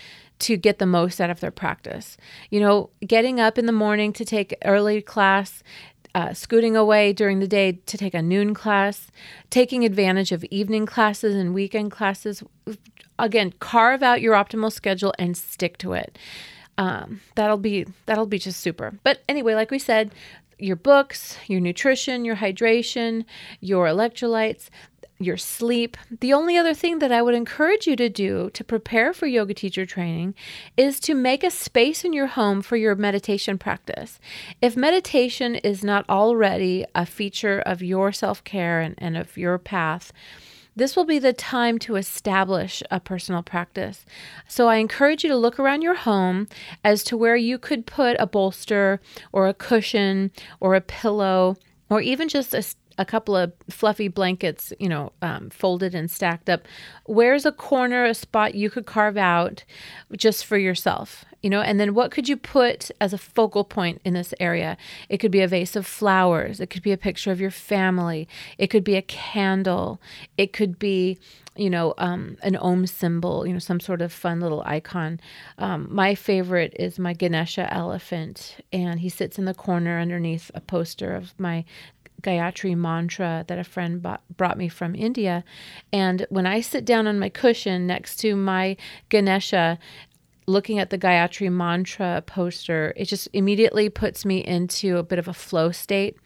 to 0.42 0.56
get 0.56 0.78
the 0.78 0.86
most 0.86 1.20
out 1.20 1.30
of 1.30 1.40
their 1.40 1.52
practice. 1.52 2.16
You 2.50 2.60
know, 2.60 2.90
getting 3.06 3.40
up 3.40 3.58
in 3.58 3.66
the 3.66 3.72
morning 3.72 4.12
to 4.14 4.24
take 4.24 4.56
early 4.64 5.00
class, 5.00 5.62
uh, 6.14 6.34
scooting 6.34 6.76
away 6.76 7.12
during 7.12 7.38
the 7.38 7.48
day 7.48 7.72
to 7.86 7.96
take 7.96 8.14
a 8.14 8.22
noon 8.22 8.54
class, 8.54 9.08
taking 9.50 9.84
advantage 9.84 10.32
of 10.32 10.44
evening 10.44 10.86
classes 10.86 11.34
and 11.34 11.54
weekend 11.54 11.90
classes. 11.90 12.42
Again, 13.18 13.52
carve 13.60 14.02
out 14.02 14.20
your 14.20 14.34
optimal 14.34 14.72
schedule 14.72 15.14
and 15.18 15.36
stick 15.36 15.78
to 15.78 15.94
it. 15.94 16.18
Um, 16.78 17.20
that'll 17.34 17.58
be 17.58 17.86
that'll 18.06 18.26
be 18.26 18.38
just 18.38 18.60
super. 18.60 18.94
But 19.02 19.22
anyway, 19.28 19.54
like 19.54 19.70
we 19.70 19.78
said, 19.78 20.14
your 20.58 20.76
books, 20.76 21.36
your 21.46 21.60
nutrition, 21.60 22.24
your 22.24 22.36
hydration, 22.36 23.24
your 23.60 23.86
electrolytes, 23.86 24.70
your 25.22 25.36
sleep. 25.36 25.96
The 26.20 26.32
only 26.32 26.56
other 26.56 26.74
thing 26.74 26.98
that 26.98 27.12
I 27.12 27.22
would 27.22 27.34
encourage 27.34 27.86
you 27.86 27.96
to 27.96 28.08
do 28.08 28.50
to 28.50 28.64
prepare 28.64 29.12
for 29.12 29.26
yoga 29.26 29.54
teacher 29.54 29.86
training 29.86 30.34
is 30.76 31.00
to 31.00 31.14
make 31.14 31.44
a 31.44 31.50
space 31.50 32.04
in 32.04 32.12
your 32.12 32.26
home 32.26 32.62
for 32.62 32.76
your 32.76 32.94
meditation 32.94 33.58
practice. 33.58 34.18
If 34.60 34.76
meditation 34.76 35.56
is 35.56 35.84
not 35.84 36.08
already 36.08 36.84
a 36.94 37.06
feature 37.06 37.60
of 37.60 37.82
your 37.82 38.12
self 38.12 38.44
care 38.44 38.80
and, 38.80 38.94
and 38.98 39.16
of 39.16 39.36
your 39.36 39.58
path, 39.58 40.12
this 40.74 40.96
will 40.96 41.04
be 41.04 41.18
the 41.18 41.34
time 41.34 41.78
to 41.80 41.96
establish 41.96 42.82
a 42.90 42.98
personal 42.98 43.42
practice. 43.42 44.06
So 44.48 44.68
I 44.68 44.76
encourage 44.76 45.22
you 45.22 45.28
to 45.28 45.36
look 45.36 45.58
around 45.58 45.82
your 45.82 45.94
home 45.94 46.48
as 46.82 47.04
to 47.04 47.16
where 47.16 47.36
you 47.36 47.58
could 47.58 47.84
put 47.84 48.16
a 48.18 48.26
bolster 48.26 49.00
or 49.32 49.48
a 49.48 49.54
cushion 49.54 50.30
or 50.60 50.74
a 50.74 50.80
pillow 50.80 51.56
or 51.90 52.00
even 52.00 52.26
just 52.26 52.54
a 52.54 52.64
a 52.98 53.04
couple 53.04 53.36
of 53.36 53.52
fluffy 53.70 54.08
blankets, 54.08 54.72
you 54.78 54.88
know, 54.88 55.12
um, 55.22 55.50
folded 55.50 55.94
and 55.94 56.10
stacked 56.10 56.48
up. 56.48 56.62
Where's 57.04 57.46
a 57.46 57.52
corner, 57.52 58.04
a 58.04 58.14
spot 58.14 58.54
you 58.54 58.70
could 58.70 58.86
carve 58.86 59.16
out 59.16 59.64
just 60.16 60.44
for 60.44 60.58
yourself? 60.58 61.24
You 61.42 61.50
know, 61.50 61.60
and 61.60 61.80
then 61.80 61.94
what 61.94 62.12
could 62.12 62.28
you 62.28 62.36
put 62.36 62.90
as 63.00 63.12
a 63.12 63.18
focal 63.18 63.64
point 63.64 64.00
in 64.04 64.14
this 64.14 64.32
area? 64.38 64.76
It 65.08 65.18
could 65.18 65.32
be 65.32 65.40
a 65.40 65.48
vase 65.48 65.74
of 65.74 65.86
flowers. 65.86 66.60
It 66.60 66.70
could 66.70 66.82
be 66.82 66.92
a 66.92 66.96
picture 66.96 67.32
of 67.32 67.40
your 67.40 67.50
family. 67.50 68.28
It 68.58 68.68
could 68.68 68.84
be 68.84 68.94
a 68.94 69.02
candle. 69.02 70.00
It 70.38 70.52
could 70.52 70.78
be, 70.78 71.18
you 71.56 71.68
know, 71.68 71.94
um, 71.98 72.36
an 72.42 72.54
Om 72.54 72.86
symbol, 72.86 73.44
you 73.44 73.52
know, 73.52 73.58
some 73.58 73.80
sort 73.80 74.02
of 74.02 74.12
fun 74.12 74.40
little 74.40 74.62
icon. 74.64 75.18
Um, 75.58 75.88
my 75.90 76.14
favorite 76.14 76.76
is 76.78 77.00
my 77.00 77.12
Ganesha 77.12 77.72
elephant, 77.74 78.58
and 78.72 79.00
he 79.00 79.08
sits 79.08 79.36
in 79.36 79.44
the 79.44 79.54
corner 79.54 79.98
underneath 79.98 80.50
a 80.54 80.60
poster 80.60 81.12
of 81.12 81.34
my 81.40 81.64
Gayatri 82.22 82.76
mantra 82.76 83.44
that 83.48 83.58
a 83.58 83.64
friend 83.64 84.02
bought, 84.02 84.22
brought 84.36 84.58
me 84.58 84.68
from 84.68 84.94
India. 84.94 85.44
And 85.92 86.26
when 86.30 86.46
I 86.46 86.60
sit 86.60 86.84
down 86.84 87.06
on 87.06 87.18
my 87.18 87.28
cushion 87.28 87.86
next 87.86 88.16
to 88.16 88.36
my 88.36 88.76
Ganesha, 89.08 89.78
looking 90.46 90.78
at 90.78 90.90
the 90.90 90.98
Gayatri 90.98 91.50
mantra 91.50 92.22
poster, 92.26 92.92
it 92.96 93.06
just 93.06 93.28
immediately 93.32 93.88
puts 93.88 94.24
me 94.24 94.44
into 94.44 94.98
a 94.98 95.02
bit 95.02 95.18
of 95.18 95.28
a 95.28 95.34
flow 95.34 95.70
state. 95.70 96.16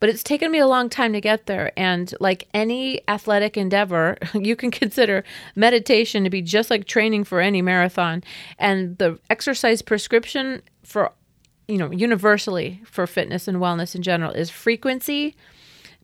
But 0.00 0.08
it's 0.08 0.22
taken 0.22 0.50
me 0.50 0.58
a 0.58 0.66
long 0.66 0.88
time 0.88 1.12
to 1.12 1.20
get 1.20 1.46
there. 1.46 1.72
And 1.76 2.12
like 2.18 2.48
any 2.52 3.00
athletic 3.08 3.56
endeavor, 3.56 4.18
you 4.34 4.56
can 4.56 4.70
consider 4.70 5.24
meditation 5.54 6.24
to 6.24 6.30
be 6.30 6.42
just 6.42 6.70
like 6.70 6.86
training 6.86 7.24
for 7.24 7.40
any 7.40 7.62
marathon. 7.62 8.24
And 8.58 8.98
the 8.98 9.18
exercise 9.30 9.82
prescription 9.82 10.62
for 10.84 11.12
you 11.72 11.78
know, 11.78 11.90
universally 11.90 12.82
for 12.84 13.06
fitness 13.06 13.48
and 13.48 13.56
wellness 13.56 13.94
in 13.94 14.02
general 14.02 14.30
is 14.30 14.50
frequency 14.50 15.34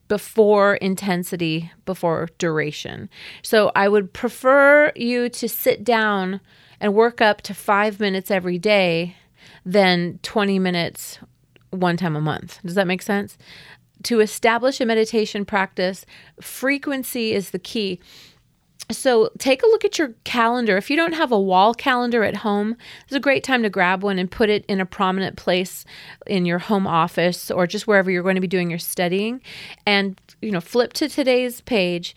before 0.09 0.77
intensity, 0.77 1.71
before 1.85 2.31
duration. 2.39 3.11
So 3.43 3.71
I 3.77 3.87
would 3.87 4.15
prefer 4.15 4.91
you 4.97 5.29
to 5.29 5.47
sit 5.47 5.85
down 5.85 6.41
and 6.81 6.95
work 6.95 7.21
up 7.21 7.43
to 7.43 7.53
five 7.53 8.01
minutes 8.01 8.31
every 8.31 8.57
day 8.57 9.15
than 9.67 10.19
20 10.23 10.59
minutes 10.59 11.19
one 11.69 11.99
time 11.99 12.17
a 12.17 12.21
month. 12.23 12.61
Does 12.65 12.75
that 12.75 12.87
make 12.87 13.03
sense? 13.03 13.37
To 14.05 14.21
establish 14.21 14.81
a 14.81 14.87
meditation 14.87 15.45
practice, 15.45 16.07
frequency 16.41 17.35
is 17.35 17.51
the 17.51 17.59
key. 17.59 18.01
So 18.91 19.31
take 19.39 19.63
a 19.63 19.67
look 19.67 19.85
at 19.85 19.99
your 19.99 20.15
calendar. 20.25 20.79
If 20.79 20.89
you 20.89 20.97
don't 20.97 21.13
have 21.13 21.31
a 21.31 21.39
wall 21.39 21.75
calendar 21.75 22.25
at 22.25 22.37
home, 22.37 22.77
it's 23.05 23.15
a 23.15 23.21
great 23.21 23.45
time 23.45 23.63
to 23.63 23.71
grab 23.71 24.03
one 24.03 24.19
and 24.19 24.31
put 24.31 24.49
it 24.49 24.65
in 24.67 24.81
a 24.81 24.87
prominent 24.87 25.37
place 25.37 25.85
in 26.27 26.47
your 26.47 26.59
home 26.59 26.87
office 26.87 27.51
or 27.51 27.67
just 27.67 27.87
wherever 27.87 28.11
you're 28.11 28.23
going 28.23 28.37
to 28.37 28.41
be 28.41 28.47
doing 28.47 28.71
your 28.71 28.79
studying. 28.79 29.43
And 29.85 30.19
you 30.41 30.51
know, 30.51 30.61
flip 30.61 30.95
to 30.95 31.09
today's 31.09 31.61
page 31.61 32.17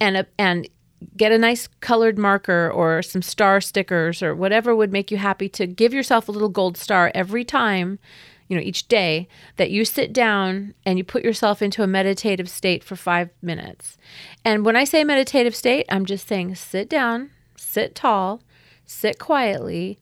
and 0.00 0.16
uh, 0.16 0.24
and 0.38 0.68
get 1.16 1.30
a 1.30 1.38
nice 1.38 1.68
colored 1.80 2.18
marker 2.18 2.68
or 2.74 3.02
some 3.02 3.22
star 3.22 3.60
stickers 3.60 4.20
or 4.20 4.34
whatever 4.34 4.74
would 4.74 4.92
make 4.92 5.12
you 5.12 5.16
happy 5.16 5.48
to 5.48 5.66
give 5.66 5.94
yourself 5.94 6.28
a 6.28 6.32
little 6.32 6.48
gold 6.48 6.76
star 6.76 7.12
every 7.14 7.44
time 7.44 8.00
you 8.48 8.56
know, 8.56 8.62
each 8.62 8.88
day 8.88 9.28
that 9.56 9.70
you 9.70 9.84
sit 9.84 10.12
down 10.12 10.74
and 10.84 10.98
you 10.98 11.04
put 11.04 11.22
yourself 11.22 11.62
into 11.62 11.82
a 11.82 11.86
meditative 11.86 12.48
state 12.48 12.82
for 12.82 12.96
five 12.96 13.30
minutes. 13.42 13.96
And 14.44 14.64
when 14.64 14.74
I 14.74 14.84
say 14.84 15.04
meditative 15.04 15.54
state, 15.54 15.86
I'm 15.90 16.06
just 16.06 16.26
saying 16.26 16.54
sit 16.54 16.88
down, 16.88 17.30
sit 17.56 17.94
tall, 17.94 18.42
sit 18.86 19.18
quietly, 19.18 19.98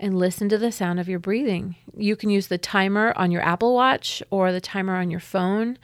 and 0.00 0.18
listen 0.18 0.48
to 0.48 0.58
the 0.58 0.72
sound 0.72 0.98
of 0.98 1.08
your 1.08 1.20
breathing. 1.20 1.76
You 1.96 2.16
can 2.16 2.28
use 2.28 2.48
the 2.48 2.58
timer 2.58 3.12
on 3.14 3.30
your 3.30 3.42
Apple 3.42 3.72
Watch 3.72 4.20
or 4.30 4.50
the 4.50 4.60
timer 4.60 4.96
on 4.96 5.12
your 5.12 5.20
phone, 5.20 5.78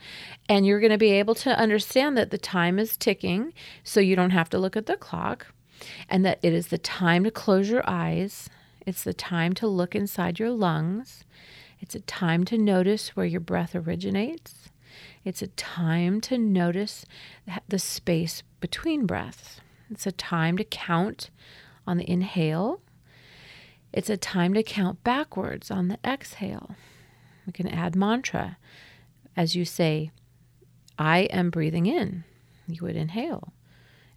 and 0.49 0.65
you're 0.65 0.81
going 0.81 0.91
to 0.91 0.97
be 0.97 1.11
able 1.11 1.35
to 1.35 1.57
understand 1.57 2.17
that 2.17 2.29
the 2.29 2.37
time 2.37 2.79
is 2.79 2.97
ticking 2.97 3.53
so 3.83 4.01
you 4.01 4.17
don't 4.17 4.31
have 4.31 4.49
to 4.49 4.59
look 4.59 4.75
at 4.75 4.87
the 4.87 4.97
clock, 4.97 5.47
and 6.09 6.25
that 6.25 6.39
it 6.41 6.51
is 6.51 6.67
the 6.67 6.77
time 6.77 7.23
to 7.23 7.31
close 7.31 7.69
your 7.69 7.87
eyes. 7.87 8.49
It's 8.85 9.03
the 9.03 9.13
time 9.13 9.53
to 9.53 9.67
look 9.67 9.95
inside 9.95 10.37
your 10.37 10.51
lungs. 10.51 11.23
It's 11.89 11.95
a 11.95 12.01
time 12.01 12.43
to 12.43 12.55
notice 12.55 13.15
where 13.15 13.25
your 13.25 13.41
breath 13.41 13.73
originates. 13.73 14.69
It's 15.25 15.41
a 15.41 15.47
time 15.47 16.21
to 16.21 16.37
notice 16.37 17.03
the 17.67 17.79
space 17.79 18.43
between 18.59 19.07
breaths. 19.07 19.59
It's 19.89 20.05
a 20.05 20.11
time 20.11 20.55
to 20.57 20.63
count 20.63 21.31
on 21.87 21.97
the 21.97 22.07
inhale. 22.07 22.81
It's 23.91 24.11
a 24.11 24.17
time 24.17 24.53
to 24.53 24.61
count 24.61 25.03
backwards 25.03 25.71
on 25.71 25.87
the 25.87 25.97
exhale. 26.05 26.75
We 27.47 27.53
can 27.53 27.67
add 27.67 27.95
mantra 27.95 28.59
as 29.35 29.55
you 29.55 29.65
say, 29.65 30.11
I 30.99 31.21
am 31.21 31.49
breathing 31.49 31.87
in. 31.87 32.23
You 32.67 32.83
would 32.83 32.97
inhale. 32.97 33.51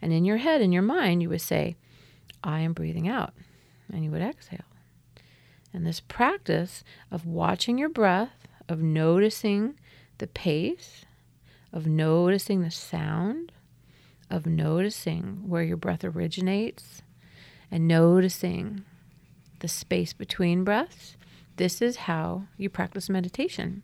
And 0.02 0.12
in 0.12 0.26
your 0.26 0.36
head, 0.36 0.60
in 0.60 0.72
your 0.72 0.82
mind, 0.82 1.22
you 1.22 1.30
would 1.30 1.40
say, 1.40 1.76
I 2.44 2.60
am 2.60 2.74
breathing 2.74 3.08
out. 3.08 3.32
And 3.90 4.04
you 4.04 4.10
would 4.10 4.20
exhale. 4.20 4.60
And 5.72 5.86
this 5.86 6.00
practice 6.00 6.84
of 7.10 7.26
watching 7.26 7.78
your 7.78 7.88
breath, 7.88 8.46
of 8.68 8.80
noticing 8.82 9.78
the 10.18 10.26
pace, 10.26 11.04
of 11.72 11.86
noticing 11.86 12.62
the 12.62 12.70
sound, 12.70 13.52
of 14.30 14.46
noticing 14.46 15.48
where 15.48 15.62
your 15.62 15.76
breath 15.76 16.04
originates, 16.04 17.02
and 17.70 17.88
noticing 17.88 18.84
the 19.60 19.68
space 19.68 20.12
between 20.12 20.64
breaths. 20.64 21.16
This 21.56 21.80
is 21.80 21.96
how 21.96 22.44
you 22.56 22.68
practice 22.68 23.08
meditation. 23.08 23.82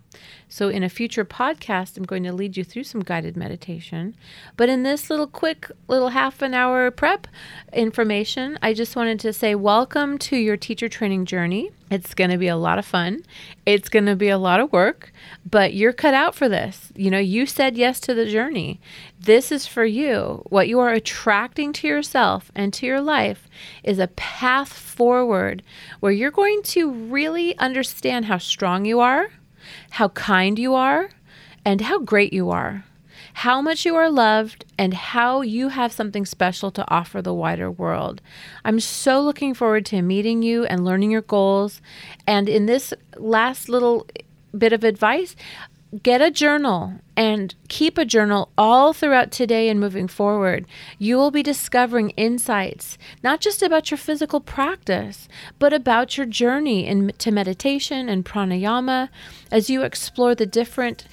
So, 0.49 0.69
in 0.69 0.83
a 0.83 0.89
future 0.89 1.25
podcast, 1.25 1.97
I'm 1.97 2.05
going 2.05 2.23
to 2.25 2.33
lead 2.33 2.57
you 2.57 2.65
through 2.65 2.85
some 2.85 3.03
guided 3.03 3.37
meditation. 3.37 4.15
But 4.57 4.69
in 4.69 4.83
this 4.83 5.11
little 5.11 5.27
quick, 5.27 5.71
little 5.89 6.09
half 6.09 6.41
an 6.41 6.55
hour 6.55 6.91
prep 6.91 7.27
information, 7.73 8.59
I 8.63 8.73
just 8.73 8.97
wanted 8.97 9.21
to 9.21 9.33
say 9.33 9.55
welcome 9.55 10.19
to 10.19 10.37
your 10.37 10.57
teacher 10.57 10.89
training 10.89 11.27
journey. 11.27 11.71
It's 11.91 12.15
going 12.15 12.31
to 12.31 12.39
be 12.39 12.49
a 12.49 12.57
lot 12.57 12.79
of 12.79 12.85
fun. 12.85 13.23
It's 13.65 13.89
going 13.89 14.07
to 14.07 14.17
be 14.17 14.29
a 14.29 14.39
lot 14.39 14.61
of 14.61 14.73
work, 14.73 15.13
but 15.49 15.73
you're 15.73 15.93
cut 15.93 16.13
out 16.13 16.35
for 16.35 16.49
this. 16.49 16.93
You 16.95 17.11
know, 17.11 17.19
you 17.19 17.47
said 17.47 17.77
yes 17.77 17.99
to 18.01 18.15
the 18.15 18.27
journey. 18.27 18.81
This 19.19 19.51
is 19.51 19.67
for 19.67 19.85
you. 19.85 20.43
What 20.49 20.69
you 20.69 20.81
are 20.81 20.91
attracting 20.91 21.73
to 21.75 21.89
yourself 21.89 22.51
and 22.55 22.73
to 22.75 22.87
your 22.87 23.01
life 23.01 23.49
is 23.83 23.99
a 23.99 24.09
path 24.09 24.73
forward 24.73 25.63
where 26.01 26.13
you're 26.13 26.31
going 26.31 26.63
to 26.65 26.91
really 26.91 27.57
understand 27.59 28.27
how 28.27 28.39
strong 28.39 28.85
you 28.85 29.01
are, 29.01 29.31
how 29.91 30.09
kind 30.11 30.59
you 30.59 30.75
are, 30.75 31.11
and 31.65 31.81
how 31.83 31.99
great 32.01 32.33
you 32.33 32.51
are 32.51 32.85
how 33.39 33.63
much 33.63 33.87
you 33.87 33.95
are 33.95 34.11
loved, 34.11 34.65
and 34.77 34.93
how 34.93 35.43
you 35.43 35.69
have 35.69 35.93
something 35.93 36.27
special 36.27 36.73
to 36.73 36.85
offer 36.91 37.23
the 37.23 37.33
wider 37.33 37.71
world. 37.71 38.21
I'm 38.65 38.81
so 38.81 39.21
looking 39.21 39.55
forward 39.55 39.87
to 39.87 40.03
meeting 40.03 40.43
you 40.43 40.65
and 40.65 40.85
learning 40.85 41.13
your 41.13 41.23
goals. 41.23 41.81
And 42.27 42.49
in 42.49 42.67
this 42.67 42.93
last 43.17 43.69
little 43.69 44.09
bit 44.57 44.73
of 44.73 44.83
advice, 44.83 45.37
get 46.03 46.21
a 46.21 46.31
journal 46.31 46.95
and 47.17 47.55
keep 47.69 47.97
a 47.97 48.05
journal 48.05 48.51
all 48.59 48.93
throughout 48.93 49.31
today 49.31 49.69
and 49.69 49.81
moving 49.81 50.07
forward. 50.07 50.67
You 50.99 51.17
will 51.17 51.31
be 51.31 51.43
discovering 51.43 52.11
insights, 52.11 52.99
not 53.23 53.41
just 53.41 53.63
about 53.63 53.91
your 53.91 53.99
physical 53.99 54.41
practice, 54.41 55.29
but 55.59 55.73
about 55.73 56.17
your 56.17 56.27
journey 56.27 56.87
into 56.87 57.33
meditation 57.33 58.09
and 58.09 58.25
pranayama 58.25 59.09
as 59.51 59.71
you 59.71 59.83
explore 59.83 60.35
the 60.35 60.47
different 60.47 61.07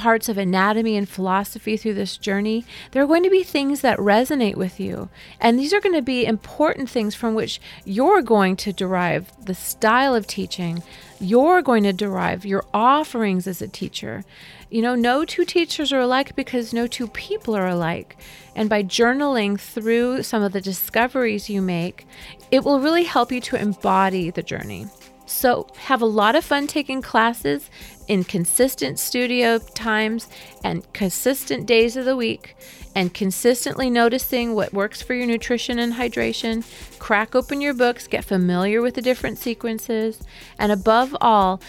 parts 0.00 0.30
of 0.30 0.38
anatomy 0.38 0.96
and 0.96 1.06
philosophy 1.06 1.76
through 1.76 1.92
this 1.92 2.16
journey, 2.16 2.64
there 2.92 3.02
are 3.02 3.06
going 3.06 3.22
to 3.22 3.28
be 3.28 3.42
things 3.42 3.82
that 3.82 3.98
resonate 3.98 4.56
with 4.56 4.80
you. 4.80 5.10
And 5.38 5.58
these 5.58 5.74
are 5.74 5.80
going 5.80 5.94
to 5.94 6.00
be 6.00 6.24
important 6.24 6.88
things 6.88 7.14
from 7.14 7.34
which 7.34 7.60
you're 7.84 8.22
going 8.22 8.56
to 8.56 8.72
derive 8.72 9.30
the 9.44 9.54
style 9.54 10.14
of 10.14 10.26
teaching. 10.26 10.82
You're 11.20 11.60
going 11.60 11.82
to 11.82 11.92
derive 11.92 12.46
your 12.46 12.64
offerings 12.72 13.46
as 13.46 13.60
a 13.60 13.68
teacher. 13.68 14.24
You 14.70 14.80
know, 14.80 14.94
no 14.94 15.26
two 15.26 15.44
teachers 15.44 15.92
are 15.92 16.00
alike 16.00 16.34
because 16.34 16.72
no 16.72 16.86
two 16.86 17.08
people 17.08 17.54
are 17.54 17.68
alike. 17.68 18.16
And 18.56 18.70
by 18.70 18.82
journaling 18.82 19.60
through 19.60 20.22
some 20.22 20.42
of 20.42 20.52
the 20.52 20.62
discoveries 20.62 21.50
you 21.50 21.60
make, 21.60 22.06
it 22.50 22.64
will 22.64 22.80
really 22.80 23.04
help 23.04 23.30
you 23.30 23.42
to 23.42 23.60
embody 23.60 24.30
the 24.30 24.42
journey. 24.42 24.86
So, 25.30 25.68
have 25.78 26.02
a 26.02 26.06
lot 26.06 26.34
of 26.34 26.44
fun 26.44 26.66
taking 26.66 27.02
classes 27.02 27.70
in 28.08 28.24
consistent 28.24 28.98
studio 28.98 29.58
times 29.58 30.28
and 30.64 30.92
consistent 30.92 31.66
days 31.66 31.96
of 31.96 32.04
the 32.04 32.16
week, 32.16 32.56
and 32.96 33.14
consistently 33.14 33.88
noticing 33.88 34.54
what 34.54 34.72
works 34.72 35.00
for 35.00 35.14
your 35.14 35.26
nutrition 35.26 35.78
and 35.78 35.94
hydration. 35.94 36.64
Crack 36.98 37.36
open 37.36 37.60
your 37.60 37.74
books, 37.74 38.08
get 38.08 38.24
familiar 38.24 38.82
with 38.82 38.94
the 38.94 39.02
different 39.02 39.38
sequences, 39.38 40.20
and 40.58 40.72
above 40.72 41.16
all, 41.20 41.62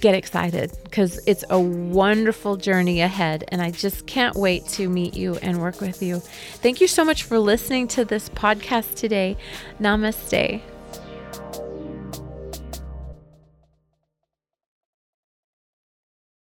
get 0.00 0.14
excited 0.14 0.70
because 0.84 1.20
it's 1.26 1.44
a 1.50 1.58
wonderful 1.58 2.56
journey 2.56 3.00
ahead. 3.00 3.44
And 3.48 3.60
I 3.60 3.72
just 3.72 4.06
can't 4.06 4.36
wait 4.36 4.66
to 4.68 4.88
meet 4.88 5.14
you 5.14 5.34
and 5.42 5.60
work 5.60 5.80
with 5.80 6.00
you. 6.00 6.20
Thank 6.20 6.80
you 6.80 6.86
so 6.86 7.04
much 7.04 7.24
for 7.24 7.40
listening 7.40 7.88
to 7.88 8.04
this 8.04 8.28
podcast 8.28 8.94
today. 8.94 9.36
Namaste. 9.80 10.62